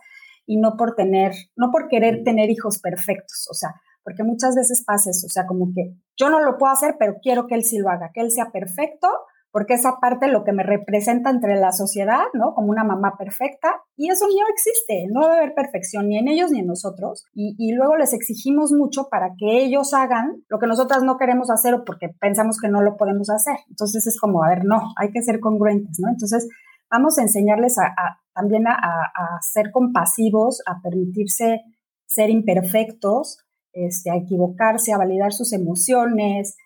y 0.46 0.58
no 0.58 0.76
por 0.76 0.94
tener, 0.94 1.32
no 1.56 1.70
por 1.70 1.88
querer 1.88 2.22
tener 2.24 2.50
hijos 2.50 2.78
perfectos, 2.78 3.46
o 3.50 3.54
sea, 3.54 3.70
porque 4.02 4.22
muchas 4.22 4.54
veces 4.54 4.84
pasa 4.84 5.10
eso, 5.10 5.26
o 5.26 5.30
sea, 5.30 5.46
como 5.46 5.72
que 5.74 5.96
yo 6.16 6.28
no 6.28 6.40
lo 6.40 6.58
puedo 6.58 6.72
hacer, 6.72 6.96
pero 6.98 7.14
quiero 7.22 7.46
que 7.46 7.54
él 7.54 7.64
sí 7.64 7.78
lo 7.78 7.88
haga, 7.88 8.10
que 8.12 8.20
él 8.20 8.30
sea 8.30 8.50
perfecto 8.52 9.08
porque 9.54 9.74
esa 9.74 10.00
parte 10.00 10.26
lo 10.26 10.42
que 10.42 10.52
me 10.52 10.64
representa 10.64 11.30
entre 11.30 11.54
la 11.54 11.70
sociedad, 11.70 12.24
¿no? 12.32 12.54
Como 12.54 12.70
una 12.70 12.82
mamá 12.82 13.14
perfecta, 13.16 13.82
y 13.96 14.10
eso 14.10 14.26
no 14.26 14.48
existe, 14.52 15.06
no 15.12 15.28
debe 15.28 15.36
haber 15.36 15.54
perfección 15.54 16.08
ni 16.08 16.18
en 16.18 16.26
ellos 16.26 16.50
ni 16.50 16.58
en 16.58 16.66
nosotros, 16.66 17.24
y, 17.32 17.72
luego 17.72 17.96
les 17.96 18.14
exigimos 18.14 18.72
mucho 18.72 19.08
para 19.08 19.36
que 19.38 19.62
ellos 19.62 19.94
hagan 19.94 20.42
lo 20.48 20.58
que 20.58 20.66
nosotras 20.66 21.04
no 21.04 21.18
queremos 21.18 21.50
hacer 21.50 21.72
o 21.72 21.84
porque 21.84 22.08
pensamos 22.08 22.58
que 22.60 22.66
no 22.66 22.82
lo 22.82 22.96
podemos 22.96 23.30
hacer. 23.30 23.54
Entonces 23.70 24.04
es 24.08 24.18
como, 24.18 24.42
a 24.42 24.48
ver, 24.48 24.64
no, 24.64 24.92
hay 24.96 25.12
que 25.12 25.22
ser 25.22 25.38
congruentes, 25.38 26.00
¿no? 26.00 26.08
Entonces 26.08 26.48
vamos 26.90 27.16
a 27.18 27.22
enseñarles 27.22 27.78
a, 27.78 27.94
también 28.34 28.66
a, 28.66 28.80
ser 29.40 29.70
compasivos, 29.70 30.62
a 30.66 30.82
permitirse 30.82 31.62
ser 32.06 32.28
imperfectos, 32.28 33.38
este, 33.72 34.10
a 34.10 34.16
equivocarse, 34.16 34.92
a 34.92 34.98
validar 34.98 35.32
sus 35.32 35.52
emociones, 35.52 36.56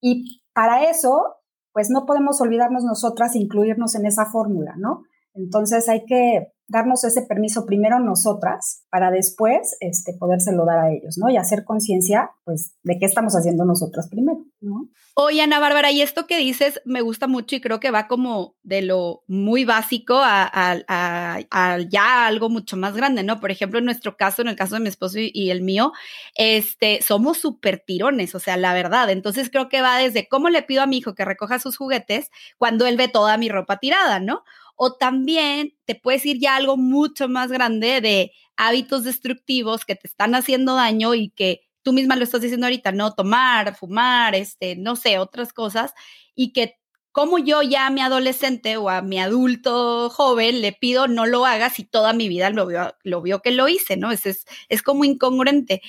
y 0.00 0.42
para 0.52 0.88
eso 0.88 1.35
pues 1.76 1.90
no 1.90 2.06
podemos 2.06 2.40
olvidarnos 2.40 2.84
nosotras 2.84 3.36
incluirnos 3.36 3.96
en 3.96 4.06
esa 4.06 4.24
fórmula, 4.24 4.76
¿no? 4.78 5.02
Entonces 5.34 5.90
hay 5.90 6.06
que 6.06 6.54
darnos 6.68 7.04
ese 7.04 7.22
permiso 7.22 7.64
primero 7.64 8.00
nosotras 8.00 8.84
para 8.90 9.10
después 9.10 9.76
este, 9.80 10.14
podérselo 10.18 10.64
dar 10.64 10.78
a 10.78 10.90
ellos, 10.92 11.16
¿no? 11.18 11.30
Y 11.30 11.36
hacer 11.36 11.64
conciencia, 11.64 12.30
pues, 12.44 12.74
de 12.82 12.98
qué 12.98 13.06
estamos 13.06 13.34
haciendo 13.34 13.64
nosotras 13.64 14.08
primero, 14.08 14.44
¿no? 14.60 14.88
Oye, 15.14 15.40
Ana 15.40 15.60
Bárbara, 15.60 15.90
y 15.92 16.02
esto 16.02 16.26
que 16.26 16.36
dices 16.36 16.82
me 16.84 17.00
gusta 17.00 17.26
mucho 17.26 17.56
y 17.56 17.62
creo 17.62 17.80
que 17.80 17.90
va 17.90 18.06
como 18.06 18.54
de 18.62 18.82
lo 18.82 19.22
muy 19.26 19.64
básico 19.64 20.20
a, 20.22 21.86
ya 21.88 22.26
algo 22.26 22.50
mucho 22.50 22.76
más 22.76 22.94
grande, 22.94 23.22
¿no? 23.22 23.40
Por 23.40 23.50
ejemplo, 23.50 23.78
en 23.78 23.86
nuestro 23.86 24.16
caso, 24.18 24.42
en 24.42 24.48
el 24.48 24.56
caso 24.56 24.74
de 24.74 24.82
mi 24.82 24.88
esposo 24.88 25.18
y, 25.18 25.30
y 25.32 25.50
el 25.50 25.62
mío, 25.62 25.92
este, 26.34 27.00
somos 27.00 27.38
súper 27.38 27.82
tirones, 27.86 28.34
o 28.34 28.40
sea, 28.40 28.58
la 28.58 28.74
verdad. 28.74 29.08
Entonces 29.08 29.48
creo 29.50 29.70
que 29.70 29.80
va 29.80 29.96
desde 29.96 30.28
cómo 30.28 30.50
le 30.50 30.62
pido 30.62 30.82
a 30.82 30.86
mi 30.86 30.98
hijo 30.98 31.14
que 31.14 31.24
recoja 31.24 31.58
sus 31.60 31.78
juguetes 31.78 32.30
cuando 32.58 32.86
él 32.86 32.98
ve 32.98 33.08
toda 33.08 33.38
mi 33.38 33.48
ropa 33.48 33.78
tirada, 33.78 34.20
¿no? 34.20 34.42
O 34.76 34.94
también 34.94 35.74
te 35.86 35.94
puedes 35.94 36.24
ir 36.26 36.38
ya 36.38 36.56
algo 36.56 36.76
mucho 36.76 37.28
más 37.28 37.50
grande 37.50 38.00
de 38.00 38.32
hábitos 38.56 39.04
destructivos 39.04 39.84
que 39.84 39.96
te 39.96 40.06
están 40.08 40.34
haciendo 40.34 40.74
daño 40.74 41.14
y 41.14 41.30
que 41.30 41.62
tú 41.82 41.92
misma 41.92 42.16
lo 42.16 42.24
estás 42.24 42.40
diciendo 42.40 42.66
ahorita, 42.66 42.92
no 42.92 43.14
tomar, 43.14 43.76
fumar, 43.76 44.34
este, 44.34 44.76
no 44.76 44.96
sé, 44.96 45.18
otras 45.18 45.52
cosas, 45.52 45.92
y 46.34 46.52
que 46.52 46.74
como 47.12 47.38
yo 47.38 47.62
ya 47.62 47.86
a 47.86 47.90
mi 47.90 48.00
adolescente 48.02 48.76
o 48.76 48.90
a 48.90 49.00
mi 49.02 49.18
adulto 49.18 50.10
joven 50.10 50.60
le 50.60 50.72
pido 50.72 51.08
no 51.08 51.24
lo 51.26 51.46
hagas 51.46 51.78
y 51.78 51.84
toda 51.84 52.12
mi 52.12 52.28
vida 52.28 52.50
lo 52.50 52.66
vio, 52.66 52.94
lo 53.04 53.22
vio 53.22 53.40
que 53.40 53.52
lo 53.52 53.68
hice, 53.68 53.96
¿no? 53.96 54.10
Es, 54.10 54.26
es, 54.26 54.44
es 54.68 54.82
como 54.82 55.04
incongruente. 55.04 55.80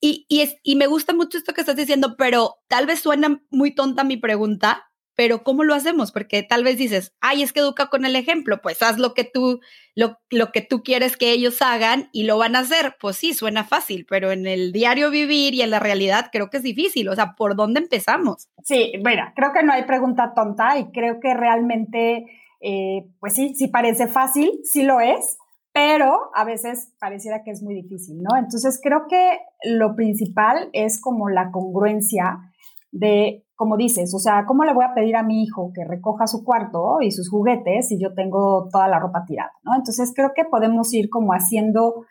Y, 0.00 0.26
y, 0.28 0.40
es, 0.42 0.56
y 0.62 0.76
me 0.76 0.86
gusta 0.88 1.12
mucho 1.14 1.38
esto 1.38 1.54
que 1.54 1.62
estás 1.62 1.76
diciendo, 1.76 2.16
pero 2.18 2.56
tal 2.68 2.86
vez 2.86 3.00
suena 3.00 3.42
muy 3.50 3.74
tonta 3.74 4.04
mi 4.04 4.16
pregunta, 4.16 4.91
pero 5.14 5.42
¿cómo 5.42 5.64
lo 5.64 5.74
hacemos? 5.74 6.12
Porque 6.12 6.42
tal 6.42 6.64
vez 6.64 6.78
dices, 6.78 7.14
ay, 7.20 7.42
es 7.42 7.52
que 7.52 7.60
educa 7.60 7.88
con 7.88 8.04
el 8.04 8.16
ejemplo, 8.16 8.60
pues 8.62 8.82
haz 8.82 8.98
lo 8.98 9.14
que 9.14 9.24
tú, 9.24 9.60
lo, 9.94 10.18
lo, 10.30 10.52
que 10.52 10.62
tú 10.62 10.82
quieres 10.82 11.16
que 11.16 11.32
ellos 11.32 11.60
hagan 11.60 12.08
y 12.12 12.24
lo 12.24 12.38
van 12.38 12.56
a 12.56 12.60
hacer. 12.60 12.96
Pues 13.00 13.16
sí, 13.16 13.34
suena 13.34 13.64
fácil, 13.64 14.06
pero 14.08 14.32
en 14.32 14.46
el 14.46 14.72
diario 14.72 15.10
vivir 15.10 15.54
y 15.54 15.62
en 15.62 15.70
la 15.70 15.80
realidad 15.80 16.30
creo 16.32 16.48
que 16.50 16.58
es 16.58 16.62
difícil. 16.62 17.08
O 17.08 17.14
sea, 17.14 17.34
¿por 17.36 17.56
dónde 17.56 17.80
empezamos? 17.80 18.48
Sí, 18.64 18.92
mira, 19.04 19.32
creo 19.36 19.52
que 19.52 19.62
no 19.62 19.72
hay 19.72 19.84
pregunta 19.84 20.32
tonta 20.34 20.78
y 20.78 20.90
creo 20.92 21.20
que 21.20 21.34
realmente, 21.34 22.24
eh, 22.60 23.06
pues 23.20 23.34
sí, 23.34 23.54
sí 23.54 23.68
parece 23.68 24.08
fácil, 24.08 24.50
sí 24.64 24.82
lo 24.82 25.00
es, 25.00 25.38
pero 25.72 26.30
a 26.34 26.44
veces 26.44 26.92
pareciera 26.98 27.42
que 27.42 27.50
es 27.50 27.62
muy 27.62 27.74
difícil, 27.74 28.18
¿no? 28.22 28.36
Entonces 28.38 28.78
creo 28.82 29.06
que 29.08 29.38
lo 29.64 29.94
principal 29.94 30.68
es 30.72 31.00
como 31.00 31.28
la 31.28 31.50
congruencia 31.50 32.38
de, 32.90 33.44
como 33.62 33.76
dices, 33.76 34.12
o 34.12 34.18
sea, 34.18 34.44
¿cómo 34.44 34.64
le 34.64 34.74
voy 34.74 34.84
a 34.84 34.92
pedir 34.92 35.14
a 35.14 35.22
mi 35.22 35.44
hijo 35.44 35.70
que 35.72 35.84
recoja 35.84 36.26
su 36.26 36.42
cuarto 36.42 37.00
y 37.00 37.12
sus 37.12 37.30
juguetes 37.30 37.86
si 37.86 37.96
yo 37.96 38.12
tengo 38.12 38.66
toda 38.72 38.88
la 38.88 38.98
ropa 38.98 39.24
tirada. 39.24 39.52
Entonces 39.76 40.12
creo 40.16 40.32
que 40.34 40.44
podemos 40.44 40.92
ir 40.92 41.08
como 41.08 41.32
haciendo 41.32 42.06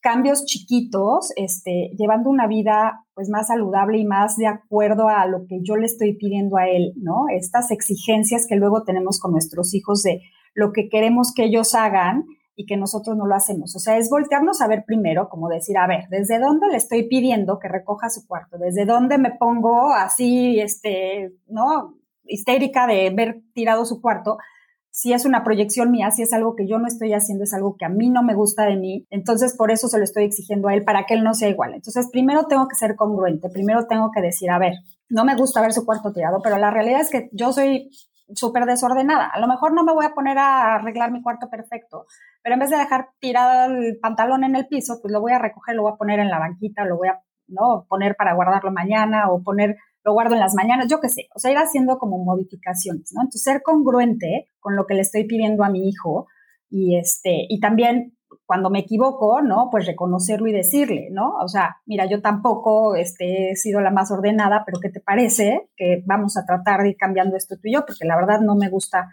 cambios 0.00 0.46
chiquitos, 0.46 1.30
este, 1.36 1.90
llevando 1.98 2.30
una 2.30 2.46
vida 2.46 3.04
pues 3.12 3.28
más 3.28 3.48
saludable 3.48 3.98
y 3.98 4.06
más 4.06 4.38
de 4.38 4.46
acuerdo 4.46 5.10
a 5.10 5.26
lo 5.26 5.44
que 5.46 5.60
yo 5.62 5.76
le 5.76 5.84
estoy 5.84 6.16
pidiendo 6.16 6.56
a 6.56 6.68
él, 6.68 6.94
¿no? 6.96 7.26
Estas 7.30 7.70
exigencias 7.70 8.46
que 8.46 8.56
luego 8.56 8.84
tenemos 8.84 9.20
con 9.20 9.32
nuestros 9.32 9.74
hijos 9.74 10.02
de 10.02 10.22
lo 10.54 10.72
que 10.72 10.88
queremos 10.88 11.34
que 11.34 11.44
ellos 11.44 11.74
hagan 11.74 12.24
y 12.56 12.66
que 12.66 12.76
nosotros 12.76 13.16
no 13.16 13.26
lo 13.26 13.34
hacemos. 13.34 13.74
O 13.74 13.78
sea, 13.78 13.96
es 13.96 14.08
voltearnos 14.10 14.60
a 14.60 14.68
ver 14.68 14.84
primero, 14.86 15.28
como 15.28 15.48
decir, 15.48 15.76
a 15.76 15.86
ver, 15.86 16.08
¿desde 16.08 16.38
dónde 16.38 16.68
le 16.68 16.76
estoy 16.76 17.08
pidiendo 17.08 17.58
que 17.58 17.68
recoja 17.68 18.10
su 18.10 18.26
cuarto? 18.26 18.58
¿Desde 18.58 18.84
dónde 18.84 19.18
me 19.18 19.32
pongo 19.32 19.92
así, 19.92 20.60
este, 20.60 21.32
no, 21.48 21.94
histérica 22.24 22.86
de 22.86 23.10
ver 23.10 23.42
tirado 23.54 23.84
su 23.84 24.00
cuarto? 24.00 24.38
Si 24.90 25.12
es 25.12 25.24
una 25.24 25.42
proyección 25.42 25.90
mía, 25.90 26.12
si 26.12 26.22
es 26.22 26.32
algo 26.32 26.54
que 26.54 26.68
yo 26.68 26.78
no 26.78 26.86
estoy 26.86 27.12
haciendo, 27.12 27.42
es 27.42 27.52
algo 27.52 27.76
que 27.76 27.84
a 27.84 27.88
mí 27.88 28.10
no 28.10 28.22
me 28.22 28.34
gusta 28.34 28.64
de 28.64 28.76
mí, 28.76 29.04
entonces 29.10 29.56
por 29.56 29.72
eso 29.72 29.88
se 29.88 29.98
lo 29.98 30.04
estoy 30.04 30.22
exigiendo 30.22 30.68
a 30.68 30.74
él, 30.74 30.84
para 30.84 31.04
que 31.04 31.14
él 31.14 31.24
no 31.24 31.34
sea 31.34 31.48
igual. 31.48 31.74
Entonces, 31.74 32.08
primero 32.12 32.44
tengo 32.46 32.68
que 32.68 32.76
ser 32.76 32.94
congruente, 32.94 33.48
primero 33.48 33.88
tengo 33.88 34.12
que 34.12 34.20
decir, 34.20 34.50
a 34.50 34.58
ver, 34.60 34.74
no 35.08 35.24
me 35.24 35.34
gusta 35.34 35.60
ver 35.60 35.72
su 35.72 35.84
cuarto 35.84 36.12
tirado, 36.12 36.38
pero 36.44 36.58
la 36.58 36.70
realidad 36.70 37.00
es 37.00 37.10
que 37.10 37.28
yo 37.32 37.52
soy 37.52 37.90
súper 38.34 38.64
desordenada. 38.64 39.26
A 39.26 39.40
lo 39.40 39.46
mejor 39.46 39.72
no 39.74 39.84
me 39.84 39.92
voy 39.92 40.06
a 40.06 40.14
poner 40.14 40.38
a 40.38 40.76
arreglar 40.76 41.12
mi 41.12 41.22
cuarto 41.22 41.48
perfecto, 41.50 42.06
pero 42.42 42.54
en 42.54 42.60
vez 42.60 42.70
de 42.70 42.78
dejar 42.78 43.08
tirado 43.18 43.74
el 43.74 43.98
pantalón 44.00 44.44
en 44.44 44.56
el 44.56 44.66
piso, 44.66 44.98
pues 45.02 45.12
lo 45.12 45.20
voy 45.20 45.32
a 45.32 45.38
recoger, 45.38 45.74
lo 45.74 45.82
voy 45.82 45.92
a 45.92 45.96
poner 45.96 46.20
en 46.20 46.30
la 46.30 46.38
banquita, 46.38 46.84
lo 46.84 46.96
voy 46.96 47.08
a 47.08 47.20
¿no? 47.48 47.86
poner 47.88 48.16
para 48.16 48.34
guardarlo 48.34 48.70
mañana 48.72 49.30
o 49.30 49.42
poner, 49.42 49.76
lo 50.04 50.12
guardo 50.12 50.34
en 50.34 50.40
las 50.40 50.54
mañanas, 50.54 50.88
yo 50.88 51.00
qué 51.00 51.08
sé, 51.08 51.28
o 51.34 51.38
sea, 51.38 51.50
ir 51.50 51.58
haciendo 51.58 51.98
como 51.98 52.22
modificaciones, 52.24 53.12
¿no? 53.14 53.22
Entonces, 53.22 53.42
ser 53.42 53.62
congruente 53.62 54.48
con 54.60 54.76
lo 54.76 54.86
que 54.86 54.94
le 54.94 55.02
estoy 55.02 55.26
pidiendo 55.26 55.64
a 55.64 55.70
mi 55.70 55.88
hijo 55.88 56.26
y 56.70 56.96
este, 56.96 57.46
y 57.48 57.60
también 57.60 58.16
cuando 58.46 58.70
me 58.70 58.80
equivoco, 58.80 59.40
¿no? 59.40 59.68
Pues 59.70 59.86
reconocerlo 59.86 60.48
y 60.48 60.52
decirle, 60.52 61.08
¿no? 61.10 61.34
O 61.42 61.48
sea, 61.48 61.76
mira, 61.86 62.06
yo 62.06 62.20
tampoco 62.20 62.94
este, 62.94 63.52
he 63.52 63.56
sido 63.56 63.80
la 63.80 63.90
más 63.90 64.10
ordenada, 64.10 64.64
pero 64.66 64.80
¿qué 64.80 64.90
te 64.90 65.00
parece 65.00 65.70
que 65.76 66.02
vamos 66.06 66.36
a 66.36 66.44
tratar 66.44 66.82
de 66.82 66.90
ir 66.90 66.96
cambiando 66.96 67.36
esto 67.36 67.56
tú 67.56 67.68
y 67.68 67.74
yo? 67.74 67.86
Porque 67.86 68.04
la 68.04 68.16
verdad 68.16 68.40
no 68.40 68.54
me 68.54 68.68
gusta 68.68 69.08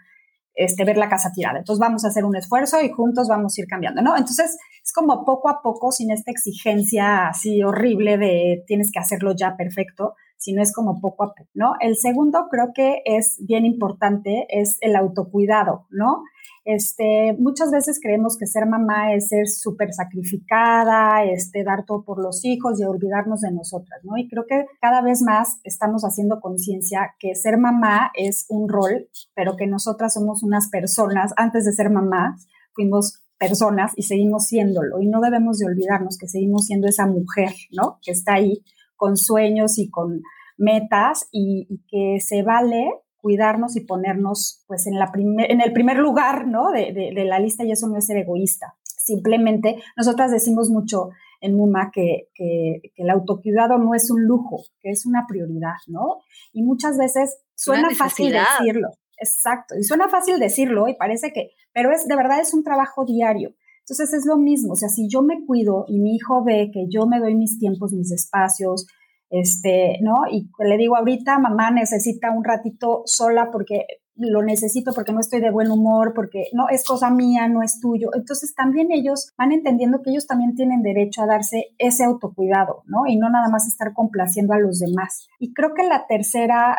este, 0.54 0.84
ver 0.84 0.98
la 0.98 1.08
casa 1.08 1.32
tirada. 1.32 1.58
Entonces 1.58 1.80
vamos 1.80 2.04
a 2.04 2.08
hacer 2.08 2.24
un 2.24 2.36
esfuerzo 2.36 2.82
y 2.82 2.90
juntos 2.90 3.28
vamos 3.28 3.56
a 3.56 3.60
ir 3.62 3.66
cambiando, 3.66 4.02
¿no? 4.02 4.16
Entonces 4.16 4.58
es 4.82 4.92
como 4.92 5.24
poco 5.24 5.48
a 5.48 5.62
poco, 5.62 5.92
sin 5.92 6.10
esta 6.10 6.30
exigencia 6.30 7.28
así 7.28 7.62
horrible 7.62 8.18
de 8.18 8.62
tienes 8.66 8.90
que 8.92 8.98
hacerlo 8.98 9.34
ya 9.34 9.56
perfecto, 9.56 10.14
sino 10.42 10.60
es 10.60 10.72
como 10.72 11.00
poco 11.00 11.22
a 11.22 11.34
poco, 11.34 11.48
¿no? 11.54 11.74
El 11.80 11.96
segundo 11.96 12.48
creo 12.50 12.72
que 12.74 13.00
es 13.04 13.36
bien 13.46 13.64
importante, 13.64 14.46
es 14.48 14.76
el 14.80 14.96
autocuidado, 14.96 15.86
¿no? 15.90 16.24
Este, 16.64 17.36
muchas 17.38 17.70
veces 17.70 18.00
creemos 18.02 18.36
que 18.36 18.46
ser 18.46 18.66
mamá 18.66 19.14
es 19.14 19.28
ser 19.28 19.48
súper 19.48 19.92
sacrificada, 19.92 21.24
este, 21.24 21.62
dar 21.62 21.84
todo 21.84 22.04
por 22.04 22.20
los 22.20 22.44
hijos 22.44 22.80
y 22.80 22.84
olvidarnos 22.84 23.40
de 23.40 23.52
nosotras, 23.52 24.00
¿no? 24.02 24.16
Y 24.16 24.28
creo 24.28 24.44
que 24.48 24.66
cada 24.80 25.00
vez 25.00 25.22
más 25.22 25.60
estamos 25.62 26.02
haciendo 26.02 26.40
conciencia 26.40 27.14
que 27.20 27.36
ser 27.36 27.56
mamá 27.56 28.10
es 28.14 28.46
un 28.48 28.68
rol, 28.68 29.08
pero 29.34 29.56
que 29.56 29.68
nosotras 29.68 30.14
somos 30.14 30.42
unas 30.42 30.68
personas, 30.68 31.32
antes 31.36 31.64
de 31.64 31.72
ser 31.72 31.88
mamás, 31.90 32.48
fuimos 32.74 33.22
personas 33.38 33.92
y 33.96 34.02
seguimos 34.02 34.46
siéndolo. 34.46 35.00
Y 35.00 35.06
no 35.06 35.20
debemos 35.20 35.58
de 35.58 35.66
olvidarnos 35.66 36.18
que 36.18 36.28
seguimos 36.28 36.66
siendo 36.66 36.88
esa 36.88 37.06
mujer, 37.06 37.52
¿no? 37.70 37.98
Que 38.02 38.10
está 38.10 38.34
ahí 38.34 38.62
con 39.02 39.16
sueños 39.16 39.78
y 39.78 39.90
con 39.90 40.22
metas 40.56 41.28
y, 41.32 41.66
que 41.88 42.20
se 42.20 42.44
vale 42.44 42.88
cuidarnos 43.16 43.74
y 43.74 43.80
ponernos 43.80 44.62
pues 44.68 44.86
en, 44.86 44.96
la 44.96 45.10
en 45.14 45.60
el 45.60 45.72
primer 45.72 45.98
lugar 45.98 46.46
¿no? 46.46 46.70
De, 46.70 47.12
la 47.26 47.40
lista 47.40 47.64
y 47.64 47.72
eso 47.72 47.88
no 47.88 47.98
es 47.98 48.06
ser 48.06 48.18
egoísta. 48.18 48.76
Simplemente 48.84 49.82
nosotras 49.96 50.30
decimos 50.30 50.70
mucho 50.70 51.08
en 51.40 51.56
MUMA 51.56 51.90
que, 51.92 52.28
que, 52.32 52.92
el 52.94 53.10
autocuidado 53.10 53.76
no 53.76 53.92
es 53.96 54.08
un 54.08 54.22
lujo, 54.22 54.62
que 54.80 54.90
es 54.90 55.04
una 55.04 55.26
prioridad, 55.26 55.78
¿no? 55.88 56.20
Y 56.52 56.62
muchas 56.62 56.96
veces 56.96 57.38
suena 57.56 57.90
fácil 57.90 58.32
decirlo, 58.32 58.90
exacto, 59.18 59.74
y 59.76 59.82
suena 59.82 60.08
fácil 60.08 60.38
decirlo 60.38 60.86
y 60.86 60.94
parece 60.94 61.32
que, 61.32 61.50
pero 61.72 61.90
es 61.90 62.06
de 62.06 62.14
verdad 62.14 62.40
es 62.40 62.54
un 62.54 62.62
trabajo 62.62 63.04
diario. 63.04 63.52
Entonces 63.82 64.12
es 64.14 64.26
lo 64.26 64.36
mismo, 64.38 64.72
o 64.72 64.76
sea, 64.76 64.88
si 64.88 65.08
yo 65.08 65.22
me 65.22 65.44
cuido 65.44 65.84
y 65.88 65.98
mi 65.98 66.14
hijo 66.14 66.44
ve 66.44 66.70
que 66.72 66.86
yo 66.88 67.06
me 67.06 67.18
doy 67.18 67.34
mis 67.34 67.58
tiempos, 67.58 67.92
mis 67.92 68.12
espacios, 68.12 68.86
este, 69.28 69.98
¿no? 70.02 70.22
Y 70.30 70.50
le 70.58 70.76
digo 70.76 70.96
ahorita, 70.96 71.38
mamá 71.38 71.70
necesita 71.70 72.30
un 72.30 72.44
ratito 72.44 73.02
sola 73.06 73.50
porque 73.50 73.86
lo 74.14 74.42
necesito 74.42 74.92
porque 74.92 75.12
no 75.12 75.20
estoy 75.20 75.40
de 75.40 75.50
buen 75.50 75.70
humor, 75.70 76.12
porque 76.14 76.44
no 76.52 76.68
es 76.68 76.84
cosa 76.84 77.10
mía, 77.10 77.48
no 77.48 77.62
es 77.62 77.80
tuyo. 77.80 78.10
Entonces 78.14 78.54
también 78.54 78.92
ellos 78.92 79.32
van 79.38 79.52
entendiendo 79.52 80.02
que 80.02 80.10
ellos 80.10 80.26
también 80.26 80.54
tienen 80.54 80.82
derecho 80.82 81.22
a 81.22 81.26
darse 81.26 81.68
ese 81.78 82.04
autocuidado, 82.04 82.82
¿no? 82.86 83.06
Y 83.06 83.16
no 83.16 83.30
nada 83.30 83.48
más 83.48 83.66
estar 83.66 83.94
complaciendo 83.94 84.52
a 84.52 84.58
los 84.58 84.78
demás. 84.78 85.28
Y 85.38 85.54
creo 85.54 85.74
que 85.74 85.84
la 85.84 86.06
tercera, 86.06 86.78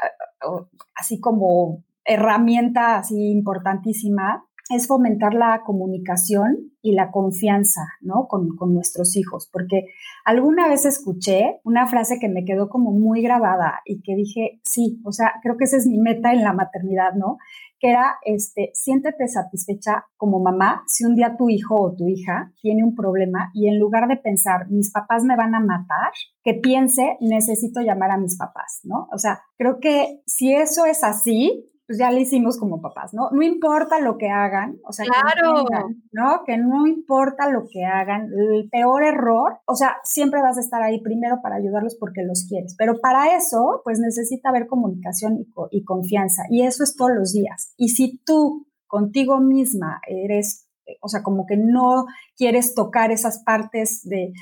así 0.95 1.19
como 1.19 1.83
herramienta 2.05 2.97
así 2.97 3.31
importantísima, 3.31 4.45
es 4.75 4.87
fomentar 4.87 5.33
la 5.33 5.61
comunicación 5.65 6.71
y 6.81 6.93
la 6.93 7.11
confianza, 7.11 7.81
¿no? 8.01 8.27
Con, 8.27 8.49
nuestros 8.73 9.15
hijos, 9.15 9.49
porque 9.51 9.85
alguna 10.25 10.67
vez 10.67 10.85
escuché 10.85 11.59
una 11.63 11.85
frase 11.87 12.17
que 12.19 12.29
me 12.29 12.45
quedó 12.45 12.69
como 12.69 12.91
muy 12.91 13.21
grabada 13.21 13.81
y 13.85 14.01
que 14.01 14.15
dije, 14.15 14.61
sí, 14.63 15.01
o 15.05 15.11
sea, 15.11 15.33
creo 15.41 15.57
que 15.57 15.65
esa 15.65 15.77
es 15.77 15.85
mi 15.85 15.97
meta 15.97 16.33
en 16.33 16.43
la 16.43 16.53
maternidad, 16.53 17.13
¿no? 17.13 17.37
Que 17.79 17.89
era, 17.89 18.15
este, 18.23 18.71
siéntete 18.73 19.27
satisfecha 19.27 20.05
como 20.17 20.39
mamá 20.39 20.83
si 20.87 21.05
un 21.05 21.15
día 21.15 21.35
tu 21.37 21.49
hijo 21.49 21.75
o 21.75 21.95
tu 21.95 22.07
hija 22.07 22.51
tiene 22.61 22.83
un 22.83 22.95
problema 22.95 23.51
y 23.53 23.67
en 23.67 23.79
lugar 23.79 24.07
de 24.07 24.17
pensar, 24.17 24.69
mis 24.69 24.91
papás 24.91 25.23
me 25.23 25.35
van 25.35 25.55
a 25.55 25.59
matar, 25.59 26.11
que 26.43 26.53
piense, 26.53 27.17
necesito 27.19 27.81
llamar 27.81 28.11
a 28.11 28.17
mis 28.17 28.37
papás, 28.37 28.81
¿no? 28.83 29.07
O 29.11 29.17
sea, 29.17 29.41
creo 29.57 29.79
que 29.79 30.21
si 30.25 30.53
eso 30.53 30.85
es 30.85 31.03
así, 31.03 31.69
pues 31.93 31.99
ya 31.99 32.09
le 32.09 32.21
hicimos 32.21 32.57
como 32.57 32.81
papás, 32.81 33.13
¿no? 33.13 33.29
No 33.31 33.43
importa 33.43 33.99
lo 33.99 34.17
que 34.17 34.29
hagan, 34.29 34.79
o 34.83 34.91
sea, 34.91 35.05
claro. 35.05 35.63
que, 35.65 35.95
¿no? 36.11 36.43
Que 36.43 36.57
no 36.57 36.87
importa 36.87 37.51
lo 37.51 37.67
que 37.71 37.85
hagan, 37.85 38.29
el 38.33 38.67
peor 38.69 39.03
error, 39.03 39.59
o 39.67 39.75
sea, 39.75 39.97
siempre 40.03 40.41
vas 40.41 40.57
a 40.57 40.61
estar 40.61 40.81
ahí 40.81 41.01
primero 41.01 41.39
para 41.43 41.57
ayudarlos 41.57 41.95
porque 41.99 42.23
los 42.23 42.47
quieres, 42.49 42.75
pero 42.79 42.99
para 42.99 43.37
eso, 43.37 43.81
pues 43.83 43.99
necesita 43.99 44.49
haber 44.49 44.65
comunicación 44.65 45.37
y, 45.37 45.47
y 45.69 45.83
confianza, 45.83 46.43
y 46.49 46.63
eso 46.63 46.83
es 46.83 46.95
todos 46.95 47.11
los 47.15 47.31
días. 47.31 47.73
Y 47.77 47.89
si 47.89 48.23
tú 48.25 48.65
contigo 48.87 49.39
misma 49.39 50.01
eres, 50.07 50.67
o 50.99 51.07
sea, 51.09 51.21
como 51.21 51.45
que 51.45 51.57
no 51.57 52.05
quieres 52.35 52.73
tocar 52.73 53.11
esas 53.11 53.43
partes 53.43 54.01
de 54.03 54.33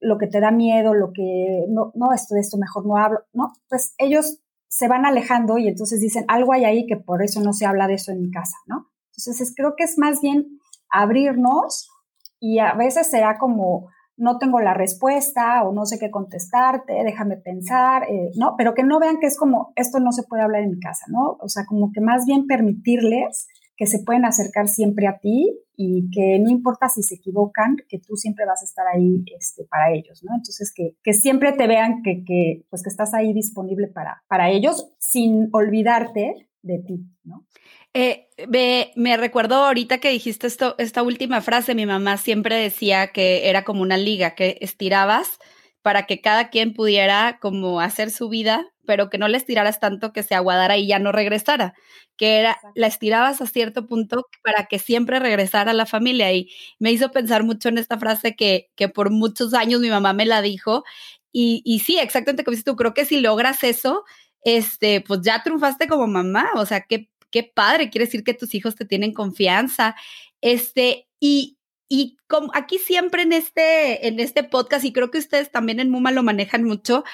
lo 0.00 0.18
que 0.18 0.26
te 0.26 0.40
da 0.40 0.50
miedo, 0.50 0.92
lo 0.92 1.12
que, 1.14 1.64
no, 1.70 1.90
no, 1.94 2.12
esto 2.12 2.34
de 2.34 2.40
esto 2.42 2.58
mejor 2.58 2.86
no 2.86 2.98
hablo, 2.98 3.20
¿no? 3.32 3.52
Pues 3.68 3.94
ellos 3.96 4.40
se 4.68 4.88
van 4.88 5.06
alejando 5.06 5.58
y 5.58 5.68
entonces 5.68 6.00
dicen, 6.00 6.24
algo 6.28 6.52
hay 6.52 6.64
ahí 6.64 6.86
que 6.86 6.96
por 6.96 7.22
eso 7.22 7.40
no 7.40 7.52
se 7.52 7.66
habla 7.66 7.86
de 7.86 7.94
eso 7.94 8.12
en 8.12 8.20
mi 8.20 8.30
casa, 8.30 8.56
¿no? 8.66 8.86
Entonces 9.16 9.52
creo 9.56 9.74
que 9.76 9.84
es 9.84 9.98
más 9.98 10.20
bien 10.20 10.60
abrirnos 10.90 11.90
y 12.38 12.58
a 12.60 12.74
veces 12.74 13.10
será 13.10 13.38
como, 13.38 13.88
no 14.16 14.38
tengo 14.38 14.60
la 14.60 14.74
respuesta 14.74 15.62
o 15.62 15.72
no 15.72 15.86
sé 15.86 15.98
qué 15.98 16.10
contestarte, 16.10 16.92
déjame 17.04 17.36
pensar, 17.36 18.04
eh, 18.10 18.30
¿no? 18.36 18.54
Pero 18.56 18.74
que 18.74 18.82
no 18.82 18.98
vean 18.98 19.18
que 19.20 19.26
es 19.26 19.38
como, 19.38 19.72
esto 19.76 20.00
no 20.00 20.12
se 20.12 20.24
puede 20.24 20.42
hablar 20.42 20.62
en 20.62 20.70
mi 20.70 20.80
casa, 20.80 21.06
¿no? 21.08 21.38
O 21.40 21.48
sea, 21.48 21.64
como 21.66 21.92
que 21.92 22.00
más 22.00 22.26
bien 22.26 22.46
permitirles 22.46 23.46
que 23.78 23.86
se 23.86 24.00
pueden 24.00 24.24
acercar 24.24 24.66
siempre 24.68 25.06
a 25.06 25.18
ti 25.18 25.56
y 25.76 26.10
que 26.10 26.40
no 26.40 26.50
importa 26.50 26.88
si 26.88 27.04
se 27.04 27.14
equivocan, 27.14 27.76
que 27.88 28.00
tú 28.00 28.16
siempre 28.16 28.44
vas 28.44 28.60
a 28.60 28.64
estar 28.64 28.84
ahí 28.88 29.22
este, 29.38 29.64
para 29.70 29.92
ellos, 29.92 30.24
¿no? 30.24 30.34
Entonces, 30.34 30.74
que, 30.74 30.96
que 31.04 31.14
siempre 31.14 31.52
te 31.52 31.68
vean 31.68 32.02
que, 32.02 32.24
que, 32.24 32.64
pues, 32.68 32.82
que 32.82 32.90
estás 32.90 33.14
ahí 33.14 33.32
disponible 33.32 33.86
para, 33.86 34.24
para 34.26 34.50
ellos 34.50 34.90
sin 34.98 35.48
olvidarte 35.52 36.48
de 36.62 36.78
ti, 36.80 37.06
¿no? 37.22 37.46
Eh, 37.94 38.26
me, 38.48 38.90
me, 38.96 39.16
recuerdo 39.16 39.54
ahorita 39.54 39.98
que 39.98 40.10
dijiste 40.10 40.48
esto, 40.48 40.74
esta 40.78 41.04
última 41.04 41.40
frase, 41.40 41.76
mi 41.76 41.86
mamá 41.86 42.16
siempre 42.16 42.56
decía 42.56 43.12
que 43.12 43.48
era 43.48 43.62
como 43.62 43.82
una 43.82 43.96
liga, 43.96 44.34
que 44.34 44.58
estirabas 44.60 45.38
para 45.88 46.04
que 46.04 46.20
cada 46.20 46.50
quien 46.50 46.74
pudiera 46.74 47.38
como 47.40 47.80
hacer 47.80 48.10
su 48.10 48.28
vida, 48.28 48.66
pero 48.84 49.08
que 49.08 49.16
no 49.16 49.26
le 49.26 49.38
estiraras 49.38 49.80
tanto 49.80 50.12
que 50.12 50.22
se 50.22 50.34
aguadara 50.34 50.76
y 50.76 50.86
ya 50.86 50.98
no 50.98 51.12
regresara, 51.12 51.72
que 52.18 52.36
era, 52.36 52.58
la 52.74 52.88
estirabas 52.88 53.40
a 53.40 53.46
cierto 53.46 53.86
punto 53.86 54.26
para 54.44 54.66
que 54.66 54.78
siempre 54.78 55.18
regresara 55.18 55.70
a 55.70 55.74
la 55.74 55.86
familia. 55.86 56.30
Y 56.34 56.50
me 56.78 56.92
hizo 56.92 57.10
pensar 57.10 57.42
mucho 57.42 57.70
en 57.70 57.78
esta 57.78 57.96
frase 57.96 58.36
que, 58.36 58.68
que 58.76 58.90
por 58.90 59.08
muchos 59.10 59.54
años 59.54 59.80
mi 59.80 59.88
mamá 59.88 60.12
me 60.12 60.26
la 60.26 60.42
dijo. 60.42 60.84
Y, 61.32 61.62
y 61.64 61.78
sí, 61.78 61.98
exactamente 61.98 62.44
como 62.44 62.52
dices 62.52 62.66
tú, 62.66 62.76
creo 62.76 62.92
que 62.92 63.06
si 63.06 63.20
logras 63.22 63.64
eso, 63.64 64.04
este, 64.42 65.00
pues 65.00 65.22
ya 65.22 65.42
triunfaste 65.42 65.88
como 65.88 66.06
mamá, 66.06 66.50
o 66.56 66.66
sea, 66.66 66.82
qué, 66.82 67.08
qué 67.30 67.44
padre, 67.44 67.88
quiere 67.88 68.04
decir 68.04 68.24
que 68.24 68.34
tus 68.34 68.54
hijos 68.54 68.74
te 68.74 68.84
tienen 68.84 69.14
confianza. 69.14 69.96
Este, 70.42 71.08
y, 71.18 71.57
y 71.88 72.16
como 72.28 72.50
aquí 72.54 72.78
siempre 72.78 73.22
en 73.22 73.32
este, 73.32 74.06
en 74.08 74.20
este 74.20 74.44
podcast, 74.44 74.84
y 74.84 74.92
creo 74.92 75.10
que 75.10 75.18
ustedes 75.18 75.50
también 75.50 75.80
en 75.80 75.90
Muma 75.90 76.10
lo 76.12 76.22
manejan 76.22 76.64
mucho, 76.64 77.04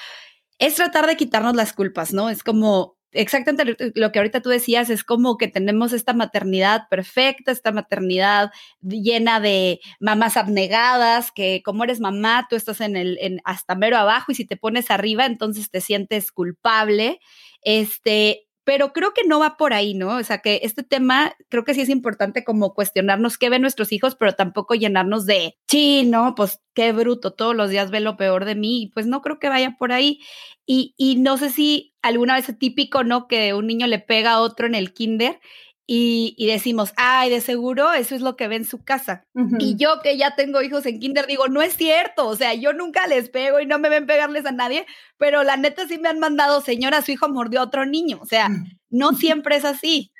es 0.59 0.75
tratar 0.75 1.07
de 1.07 1.17
quitarnos 1.17 1.55
las 1.55 1.73
culpas, 1.73 2.13
¿no? 2.13 2.29
Es 2.29 2.43
como 2.43 2.95
exactamente 3.15 3.77
lo 3.95 4.11
que 4.11 4.19
ahorita 4.19 4.41
tú 4.41 4.49
decías, 4.49 4.89
es 4.89 5.03
como 5.03 5.37
que 5.37 5.47
tenemos 5.47 5.93
esta 5.93 6.13
maternidad 6.13 6.87
perfecta, 6.89 7.51
esta 7.51 7.71
maternidad 7.71 8.51
llena 8.81 9.39
de 9.39 9.79
mamás 9.99 10.37
abnegadas, 10.37 11.31
que 11.31 11.61
como 11.63 11.85
eres 11.85 11.99
mamá, 11.99 12.47
tú 12.49 12.55
estás 12.55 12.81
en 12.81 12.95
el, 12.95 13.17
en 13.21 13.39
hasta 13.45 13.75
mero 13.75 13.97
abajo 13.97 14.31
y 14.31 14.35
si 14.35 14.45
te 14.45 14.57
pones 14.57 14.91
arriba, 14.91 15.25
entonces 15.25 15.71
te 15.71 15.81
sientes 15.81 16.31
culpable. 16.31 17.19
Este, 17.61 18.44
pero 18.65 18.91
creo 18.93 19.13
que 19.13 19.23
no 19.25 19.39
va 19.39 19.57
por 19.57 19.73
ahí, 19.73 19.93
¿no? 19.93 20.17
O 20.17 20.23
sea, 20.23 20.39
que 20.39 20.61
este 20.63 20.83
tema 20.83 21.33
creo 21.49 21.63
que 21.63 21.73
sí 21.73 21.81
es 21.81 21.89
importante 21.89 22.43
como 22.43 22.73
cuestionarnos 22.73 23.37
qué 23.37 23.49
ven 23.49 23.61
nuestros 23.61 23.91
hijos, 23.91 24.15
pero 24.15 24.33
tampoco 24.33 24.73
llenarnos 24.73 25.25
de, 25.25 25.57
sí, 25.67 26.03
no, 26.05 26.33
pues 26.35 26.59
qué 26.73 26.91
bruto, 26.91 27.31
todos 27.33 27.55
los 27.55 27.69
días 27.69 27.91
ve 27.91 27.99
lo 28.01 28.17
peor 28.17 28.43
de 28.43 28.55
mí, 28.55 28.91
pues 28.93 29.05
no 29.05 29.21
creo 29.21 29.39
que 29.39 29.49
vaya 29.49 29.75
por 29.79 29.91
ahí. 29.93 30.19
Y, 30.65 30.95
y 30.97 31.17
no 31.17 31.37
sé 31.37 31.51
si 31.51 31.93
alguna 32.01 32.35
vez 32.35 32.49
es 32.49 32.57
típico, 32.57 33.03
¿no? 33.03 33.27
Que 33.27 33.53
un 33.53 33.67
niño 33.67 33.87
le 33.87 33.99
pega 33.99 34.33
a 34.33 34.41
otro 34.41 34.65
en 34.65 34.75
el 34.75 34.93
kinder 34.93 35.39
y, 35.87 36.47
decimos, 36.47 36.93
ay, 36.97 37.29
de 37.29 37.41
seguro 37.41 37.93
eso 37.93 38.15
es 38.15 38.21
lo 38.21 38.35
que 38.35 38.47
ve 38.47 38.55
en 38.55 38.65
su 38.65 38.83
casa. 38.83 39.25
Y 39.59 39.75
yo 39.75 40.01
que 40.01 40.17
ya 40.17 40.35
tengo 40.35 40.61
hijos 40.61 40.85
en 40.85 40.99
kinder, 40.99 41.27
digo, 41.27 41.47
no 41.47 41.61
es 41.61 41.73
cierto, 41.73 42.27
o 42.27 42.35
sea, 42.35 42.53
yo 42.55 42.73
nunca 42.73 43.05
les 43.07 43.29
pego 43.29 43.59
y 43.59 43.67
no 43.67 43.77
me 43.77 43.89
ven 43.89 44.07
pegarles 44.07 44.45
a 44.45 44.51
nadie, 44.51 44.85
pero 45.17 45.43
la 45.43 45.57
neta 45.57 45.87
sí 45.87 45.99
me 45.99 46.09
han 46.09 46.19
mandado, 46.19 46.61
señora, 46.61 47.01
su 47.01 47.11
hijo 47.11 47.29
mordió 47.29 47.59
a 47.59 47.65
otro 47.65 47.85
niño, 47.85 48.19
o 48.21 48.25
sea, 48.25 48.49
no 48.89 49.11
siempre 49.13 49.57
es 49.57 49.65
así. 49.65 50.11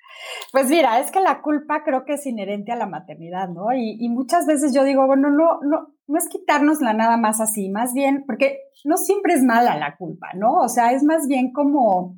Pues 0.51 0.69
mira, 0.69 0.99
es 0.99 1.11
que 1.11 1.19
la 1.19 1.41
culpa 1.41 1.83
creo 1.83 2.05
que 2.05 2.13
es 2.13 2.25
inherente 2.25 2.71
a 2.71 2.77
la 2.77 2.85
maternidad, 2.85 3.49
¿no? 3.49 3.73
Y, 3.73 3.97
y 3.99 4.09
muchas 4.09 4.45
veces 4.45 4.73
yo 4.73 4.83
digo, 4.83 5.05
bueno, 5.07 5.29
no, 5.29 5.59
no, 5.61 5.95
no 6.07 6.17
es 6.17 6.29
quitárnosla 6.29 6.93
nada 6.93 7.17
más 7.17 7.41
así, 7.41 7.69
más 7.69 7.93
bien, 7.93 8.23
porque 8.25 8.59
no 8.83 8.97
siempre 8.97 9.33
es 9.33 9.43
mala 9.43 9.77
la 9.77 9.97
culpa, 9.97 10.29
¿no? 10.35 10.53
O 10.57 10.69
sea, 10.69 10.93
es 10.93 11.03
más 11.03 11.27
bien 11.27 11.51
como 11.51 12.17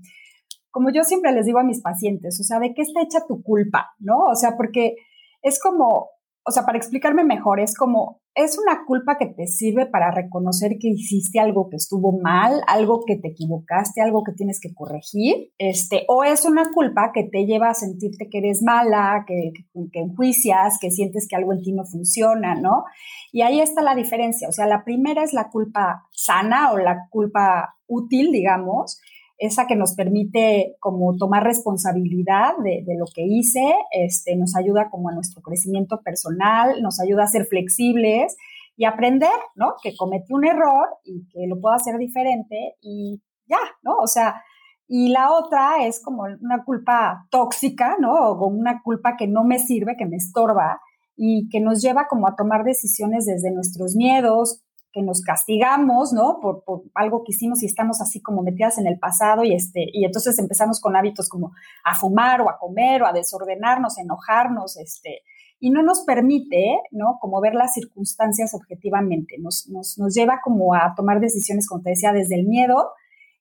como 0.78 0.92
yo 0.92 1.04
siempre 1.04 1.32
les 1.32 1.48
digo 1.48 1.58
a 1.58 1.64
mis 1.64 1.82
pacientes, 1.82 2.40
o 2.40 2.44
sea, 2.44 2.60
¿de 2.60 2.76
qué 2.76 2.84
está 2.84 3.02
hecha 3.02 3.26
tu 3.28 3.42
culpa? 3.42 3.96
¿No? 3.98 4.26
O 4.32 4.36
sea, 4.36 4.56
porque 4.56 4.94
es 5.42 5.60
como, 5.60 6.10
o 6.46 6.52
sea, 6.52 6.68
para 6.68 6.78
explicarme 6.78 7.24
mejor, 7.24 7.60
es 7.60 7.76
como, 7.76 8.22
es 8.36 8.60
una 8.60 8.86
culpa 8.86 9.18
que 9.18 9.26
te 9.26 9.48
sirve 9.48 9.88
para 9.88 10.12
reconocer 10.12 10.74
que 10.80 10.90
hiciste 10.90 11.40
algo 11.40 11.68
que 11.72 11.78
estuvo 11.78 12.20
mal, 12.22 12.62
algo 12.68 13.06
que 13.08 13.16
te 13.16 13.30
equivocaste, 13.30 14.02
algo 14.02 14.24
que 14.24 14.34
tienes 14.34 14.60
que 14.62 14.72
corregir, 14.76 15.52
este, 15.58 16.04
o 16.10 16.24
es 16.24 16.46
una 16.46 16.70
culpa 16.72 17.10
que 17.12 17.24
te 17.24 17.48
lleva 17.48 17.72
a 17.72 17.74
sentirte 17.74 18.30
que 18.30 18.38
eres 18.38 18.62
mala, 18.62 19.26
que, 19.26 19.54
que, 19.92 20.00
enjuicias, 20.00 20.78
que 20.80 20.92
sientes 20.92 21.28
que 21.28 21.38
algo 21.38 21.54
en 21.54 21.64
ti 21.64 21.74
no 21.74 21.86
funciona, 21.86 22.54
¿no? 22.54 22.84
Y 23.32 23.42
ahí 23.42 23.62
está 23.62 23.82
la 23.82 23.96
diferencia, 23.96 24.48
o 24.48 24.52
sea, 24.52 24.68
la 24.68 24.84
primera 24.84 25.24
es 25.24 25.34
la 25.34 25.50
culpa 25.50 26.04
sana 26.12 26.72
o 26.72 26.78
la 26.78 27.08
culpa 27.10 27.78
útil, 27.88 28.32
digamos, 28.32 29.02
esa 29.38 29.68
que 29.68 29.76
nos 29.76 29.94
permite 29.94 30.76
como 30.80 31.16
tomar 31.16 31.44
responsabilidad 31.44 32.54
de, 32.64 32.84
lo 32.98 33.06
que 33.14 33.24
hice, 33.24 33.76
este, 33.92 34.36
nos 34.36 34.56
ayuda 34.56 34.90
como 34.90 35.10
a 35.10 35.14
nuestro 35.14 35.42
crecimiento 35.42 36.02
personal, 36.02 36.82
nos 36.82 37.00
ayuda 37.00 37.24
a 37.24 37.28
ser 37.28 37.46
flexibles 37.46 38.36
y 38.76 38.86
aprender, 38.86 39.30
¿no? 39.56 39.76
Que 39.82 39.96
cometí 39.96 40.34
un 40.34 40.46
error 40.46 40.88
y 41.04 41.28
que 41.30 41.48
lo 41.48 41.60
puedo 41.60 41.76
hacer 41.76 41.98
diferente 41.98 42.76
y 42.82 43.22
ya, 43.46 43.60
¿no? 43.84 43.96
O 43.98 44.08
sea, 44.08 44.44
y 44.88 45.10
la 45.10 45.32
otra 45.34 45.86
es 45.86 46.02
como 46.02 46.24
una 46.24 46.64
culpa 46.64 47.28
tóxica, 47.30 47.98
¿no? 48.00 48.14
O 48.14 48.48
una 48.48 48.82
culpa 48.82 49.18
que 49.18 49.28
no 49.28 49.44
me 49.44 49.60
sirve, 49.60 49.98
que 49.98 50.06
me 50.06 50.16
estorba 50.16 50.80
y 51.16 51.50
que 51.50 51.60
nos 51.60 51.82
lleva 51.82 52.08
como 52.08 52.28
a 52.28 52.36
tomar 52.36 52.64
decisiones 52.64 53.26
desde 53.26 53.52
nuestros 53.52 53.96
miedos, 53.96 54.64
que 54.98 55.04
nos 55.04 55.22
castigamos, 55.22 56.12
¿no? 56.12 56.40
Por, 56.42 56.64
algo 56.96 57.24
que 57.24 57.32
hicimos 57.32 57.62
y 57.62 57.68
estamos 57.68 58.02
así 58.02 58.20
como 58.20 58.42
metidas 58.42 58.80
en 58.80 58.88
el 58.88 58.98
pasado 58.98 59.44
y, 59.44 59.54
este, 59.54 59.86
y 59.94 60.06
entonces 60.06 60.40
empezamos 60.40 60.82
con 60.82 60.96
hábitos 60.96 61.30
como 61.30 61.52
a 61.84 61.94
fumar 61.94 62.42
o 62.42 62.50
a 62.50 62.58
comer 62.58 63.04
o 63.04 63.06
a 63.06 63.14
desordenarnos, 63.14 64.00
enojarnos, 64.00 64.78
este, 64.78 65.22
y 65.60 65.70
no 65.70 65.84
nos 65.84 66.02
permite, 66.02 66.80
¿no? 66.90 67.20
Como 67.22 67.40
ver 67.42 67.54
las 67.54 67.76
circunstancias 67.76 68.56
objetivamente, 68.56 69.36
nos, 69.40 69.70
nos, 69.70 70.00
nos 70.00 70.16
lleva 70.16 70.40
como 70.44 70.74
a 70.74 70.96
tomar 70.96 71.20
decisiones, 71.20 71.68
como 71.68 71.84
te 71.84 71.92
decía, 71.92 72.12
desde 72.12 72.34
el 72.34 72.48
miedo 72.48 72.90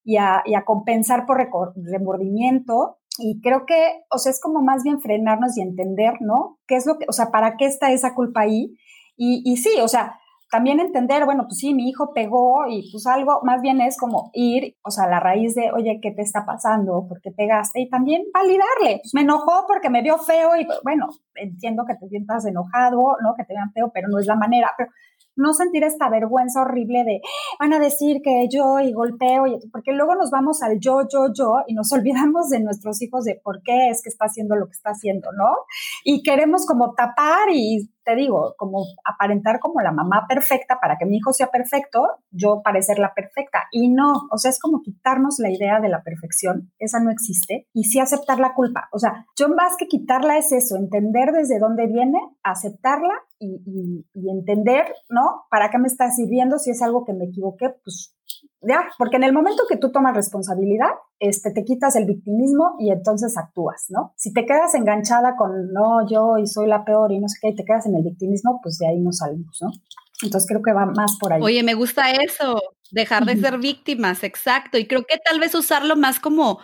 y 0.05 0.19
a, 0.19 0.43
y 0.45 0.55
a 0.55 0.67
compensar 0.67 1.25
por 1.25 1.39
remordimiento 1.75 2.99
y 3.19 3.41
creo 3.41 3.65
que, 3.65 4.03
o 4.11 4.19
sea, 4.19 4.31
es 4.31 4.41
como 4.43 4.61
más 4.61 4.83
bien 4.83 5.01
frenarnos 5.01 5.57
y 5.57 5.63
entender, 5.63 6.21
¿no? 6.21 6.59
¿Qué 6.67 6.77
es 6.77 6.85
lo 6.85 6.99
que, 6.99 7.07
o 7.09 7.13
sea, 7.13 7.31
para 7.31 7.57
qué 7.57 7.65
está 7.65 7.91
esa 7.93 8.15
culpa 8.15 8.43
ahí? 8.43 8.77
Y, 9.17 9.41
y 9.51 9.57
sí, 9.57 9.71
o 9.81 9.89
sea, 9.89 10.19
también 10.51 10.81
entender, 10.81 11.25
bueno, 11.25 11.45
pues 11.45 11.59
sí, 11.59 11.75
mi 11.75 11.89
hijo 11.89 12.13
pegó 12.15 12.67
y 12.69 12.89
pues 12.93 13.07
algo, 13.07 13.41
más 13.43 13.61
bien 13.61 13.81
es 13.81 13.99
como 13.99 14.31
ir, 14.33 14.77
o 14.83 14.91
sea, 14.91 15.09
la 15.09 15.21
raíz 15.21 15.55
de, 15.55 15.73
oye, 15.73 15.99
¿qué 16.01 16.13
te 16.13 16.23
está 16.23 16.47
pasando? 16.47 17.07
¿Por 17.09 17.21
qué 17.21 17.31
pegaste? 17.33 17.81
Y 17.81 17.91
también 17.91 18.25
validarle. 18.33 19.01
Pues 19.03 19.15
me 19.15 19.23
enojó 19.23 19.65
porque 19.67 19.91
me 19.91 20.03
vio 20.03 20.19
feo 20.19 20.57
y 20.57 20.67
bueno, 20.85 21.09
entiendo 21.35 21.85
que 21.87 21.95
te 21.95 22.09
sientas 22.09 22.47
enojado, 22.47 23.17
¿no? 23.23 23.35
Que 23.37 23.45
te 23.45 23.55
vean 23.55 23.73
feo, 23.73 23.91
pero 23.93 24.09
no 24.09 24.19
es 24.19 24.27
la 24.27 24.37
manera. 24.37 24.71
Pero 24.77 24.91
no 25.37 25.53
sentir 25.53 25.85
esta 25.85 26.09
vergüenza 26.09 26.63
horrible 26.63 27.05
de, 27.05 27.21
van 27.61 27.73
a 27.75 27.79
decir 27.79 28.23
que 28.23 28.49
yo 28.51 28.81
y 28.81 28.93
golpeo, 28.93 29.47
y, 29.47 29.59
porque 29.71 29.93
luego 29.93 30.15
nos 30.15 30.31
vamos 30.31 30.63
al 30.63 30.81
yo, 30.81 31.03
yo, 31.13 31.33
yo 31.33 31.59
y 31.67 31.75
nos 31.75 31.93
olvidamos 31.93 32.49
de 32.49 32.61
nuestros 32.61 33.01
hijos 33.03 33.25
de 33.25 33.41
por 33.43 33.63
qué 33.63 33.91
es 33.91 34.03
que 34.03 34.09
está 34.09 34.27
haciendo 34.27 34.57
lo 34.57 34.67
que 34.67 34.73
está 34.73 34.91
haciendo, 34.91 35.31
¿no? 35.33 35.51
Y 36.05 36.23
queremos 36.23 36.67
como 36.67 36.95
tapar 36.95 37.51
y 37.53 37.91
te 38.07 38.15
digo, 38.15 38.55
como 38.57 38.85
aparentar 39.05 39.59
como 39.59 39.81
la 39.81 39.91
mamá 39.91 40.27
perfecta 40.29 40.79
para 40.81 40.97
que 40.97 41.07
mi 41.07 41.17
hijo 41.17 41.33
sea 41.33 41.49
perfecto, 41.49 42.07
yo 42.31 42.63
parecer 42.63 43.01
la 43.01 43.13
perfecta. 43.15 43.65
Y 43.73 43.89
no, 43.89 44.29
o 44.31 44.39
sea, 44.39 44.51
es 44.51 44.61
como 44.61 44.81
quitarnos 44.81 45.41
la 45.41 45.51
idea 45.51 45.81
de 45.81 45.89
la 45.89 46.05
perfección, 46.05 46.71
esa 46.79 47.01
no 47.01 47.11
existe, 47.11 47.67
y 47.75 47.83
sí 47.83 47.99
aceptar 47.99 48.39
la 48.39 48.55
culpa. 48.55 48.89
O 48.93 49.01
sea, 49.01 49.27
yo 49.37 49.49
más 49.49 49.77
que 49.77 49.89
quitarla 49.89 50.39
es 50.39 50.53
eso, 50.53 50.77
entender 50.77 51.33
desde 51.33 51.59
dónde 51.59 51.89
viene, 51.89 52.19
aceptarla 52.45 53.15
y, 53.41 54.07
entender, 54.15 54.85
¿no? 55.11 55.45
¿Para 55.51 55.69
qué 55.71 55.79
me 55.79 55.89
está 55.89 56.11
sirviendo? 56.11 56.59
Si 56.59 56.71
es 56.71 56.83
algo 56.83 57.05
que 57.05 57.13
me 57.13 57.25
equivoqué, 57.25 57.71
pues 57.83 58.15
ya, 58.63 58.89
porque 58.99 59.17
en 59.17 59.25
el 59.25 59.33
momento 59.33 59.65
que 59.69 59.77
tú 59.77 59.93
tomas 59.93 60.15
responsabilidad, 60.15 60.91
este, 61.19 61.51
te 61.51 61.65
quitas 61.65 61.95
el 61.97 62.07
victimismo 62.07 62.75
y 62.79 62.91
entonces 62.91 63.37
actúas, 63.37 63.87
¿no? 63.91 64.13
Si 64.17 64.33
te 64.33 64.45
quedas 64.45 64.75
enganchada 64.75 65.37
con, 65.37 65.73
no, 65.73 66.09
yo 66.09 66.39
y 66.39 66.47
soy 66.47 66.67
la 66.67 66.85
peor 66.85 67.13
y 67.13 67.21
no 67.21 67.29
sé 67.29 67.39
qué, 67.41 67.49
y 67.51 67.55
te 67.55 67.65
quedas 67.65 67.87
en 67.87 67.96
el 67.97 68.05
victimismo, 68.05 68.61
pues 68.63 68.79
de 68.79 68.89
ahí 68.89 68.99
no 68.99 69.13
salimos, 69.13 69.59
¿no? 69.61 69.71
Entonces 70.23 70.49
creo 70.49 70.63
que 70.63 70.73
va 70.73 70.87
más 70.87 71.17
por 71.19 71.33
ahí. 71.33 71.43
Oye, 71.43 71.63
me 71.63 71.75
gusta 71.75 72.11
eso, 72.11 72.63
dejar 72.91 73.25
de 73.25 73.37
ser 73.37 73.59
víctimas, 73.59 74.25
exacto. 74.25 74.79
Y 74.79 74.87
creo 74.87 75.05
que 75.05 75.19
tal 75.19 75.41
vez 75.41 75.55
usarlo 75.55 75.97
más 75.97 76.21
como 76.21 76.61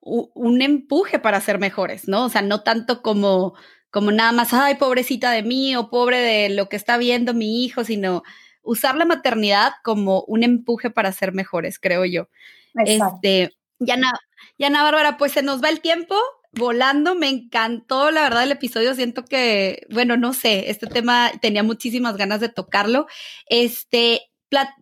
un 0.00 0.62
empuje 0.62 1.18
para 1.18 1.40
ser 1.40 1.58
mejores, 1.58 2.08
¿no? 2.08 2.24
O 2.24 2.28
sea, 2.28 2.42
no 2.42 2.62
tanto 2.62 3.02
como, 3.02 3.54
como 3.90 4.10
nada 4.10 4.32
más, 4.32 4.52
ay, 4.52 4.76
pobrecita 4.76 5.30
de 5.30 5.42
mí 5.42 5.76
o 5.76 5.90
pobre 5.90 6.18
de 6.18 6.48
lo 6.50 6.68
que 6.68 6.76
está 6.76 6.96
viendo 6.96 7.34
mi 7.34 7.64
hijo, 7.64 7.84
sino 7.84 8.22
usar 8.62 8.96
la 8.96 9.04
maternidad 9.04 9.72
como 9.82 10.22
un 10.26 10.42
empuje 10.42 10.90
para 10.90 11.12
ser 11.12 11.32
mejores, 11.32 11.78
creo 11.78 12.04
yo. 12.04 12.28
Exacto. 12.74 13.16
Este, 13.22 13.54
Yana, 13.78 14.12
Yana 14.58 14.82
Bárbara, 14.82 15.16
pues 15.16 15.32
se 15.32 15.42
nos 15.42 15.62
va 15.62 15.68
el 15.68 15.80
tiempo 15.80 16.16
volando, 16.58 17.14
me 17.14 17.28
encantó 17.28 18.10
la 18.10 18.22
verdad 18.22 18.44
el 18.44 18.52
episodio, 18.52 18.94
siento 18.94 19.24
que, 19.24 19.86
bueno, 19.92 20.16
no 20.16 20.32
sé, 20.32 20.70
este 20.70 20.86
tema 20.86 21.30
tenía 21.40 21.62
muchísimas 21.62 22.16
ganas 22.16 22.40
de 22.40 22.48
tocarlo. 22.48 23.06
Este, 23.48 24.22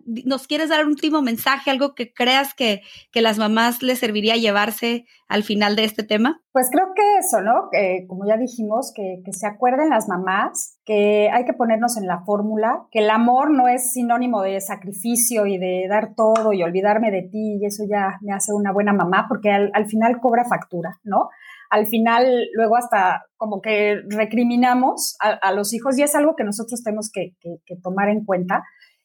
¿Nos 0.04 0.46
quieres 0.46 0.68
dar 0.68 0.84
un 0.84 0.92
último 0.92 1.22
mensaje, 1.22 1.70
algo 1.70 1.94
que 1.94 2.12
creas 2.12 2.52
que, 2.54 2.82
que 3.10 3.22
las 3.22 3.38
mamás 3.38 3.82
les 3.82 3.98
serviría 3.98 4.36
llevarse 4.36 5.06
al 5.28 5.44
final 5.44 5.76
de 5.76 5.84
este 5.84 6.02
tema? 6.02 6.42
Pues 6.52 6.68
creo 6.70 6.92
que 6.94 7.18
eso, 7.18 7.40
¿no? 7.40 7.70
como 8.06 8.26
ya 8.26 8.36
dijimos, 8.36 8.92
que, 8.94 9.22
que, 9.24 9.32
se 9.32 9.46
acuerden 9.46 9.88
las 9.88 10.08
mamás 10.08 10.78
que 10.84 11.30
hay 11.32 11.44
que 11.44 11.54
ponernos 11.54 11.96
en 11.96 12.06
la 12.06 12.22
fórmula, 12.24 12.86
que 12.90 12.98
el 12.98 13.08
amor 13.08 13.50
no 13.50 13.68
es 13.68 13.92
sinónimo 13.92 14.42
de 14.42 14.60
sacrificio 14.60 15.46
y 15.46 15.56
de 15.56 15.86
dar 15.88 16.14
todo 16.14 16.52
y 16.52 16.62
olvidarme 16.62 17.10
de 17.10 17.22
ti 17.22 17.58
y 17.60 17.64
eso 17.64 17.84
ya 17.88 18.18
me 18.20 18.34
hace 18.34 18.52
una 18.52 18.72
buena 18.72 18.92
mamá 18.92 19.26
porque 19.28 19.50
al 19.50 19.86
final 19.86 20.20
cobra 20.20 20.44
factura, 20.44 21.00
¿no? 21.04 21.30
Al 21.72 21.86
final 21.86 22.48
luego 22.52 22.76
hasta 22.76 23.24
como 23.38 23.62
que 23.62 23.96
recriminamos 24.08 25.16
a, 25.20 25.52
los 25.52 25.72
hijos 25.72 25.98
y 25.98 26.02
es 26.02 26.14
algo 26.14 26.36
que 26.36 26.44
nosotros 26.44 26.82
tenemos 26.84 27.10
que, 27.10 27.34
que, 27.40 27.56
que 27.64 27.76
tomar 27.82 28.10
en 28.10 28.26
cuenta 28.26 28.62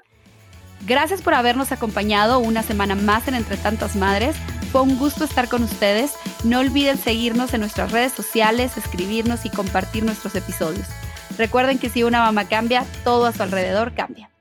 Gracias 0.87 1.23
por 1.23 1.35
habernos 1.35 1.73
acompañado 1.73 2.39
una 2.39 2.63
semana 2.63 2.95
más 2.95 3.29
en 3.29 3.35
Entre 3.35 3.57
Tantas 3.57 3.97
Madres. 3.97 4.37
Fue 4.75 4.83
un 4.83 4.99
gusto 4.99 5.23
estar 5.23 5.49
con 5.49 5.63
ustedes. 5.63 6.15
No 6.43 6.59
olviden 6.59 6.99
seguirnos 6.99 7.55
en 7.55 7.61
nuestras 7.61 7.93
redes 7.93 8.13
sociales, 8.13 8.77
escribirnos 8.77 9.45
y 9.45 9.49
compartir 9.49 10.03
nuestros 10.03 10.35
episodios. 10.35 10.89
Recuerden 11.39 11.79
que 11.79 11.89
si 11.89 12.03
una 12.03 12.25
mamá 12.25 12.49
cambia, 12.49 12.85
todo 13.05 13.27
a 13.27 13.33
su 13.33 13.45
alrededor 13.45 13.95
cambia. 13.95 14.34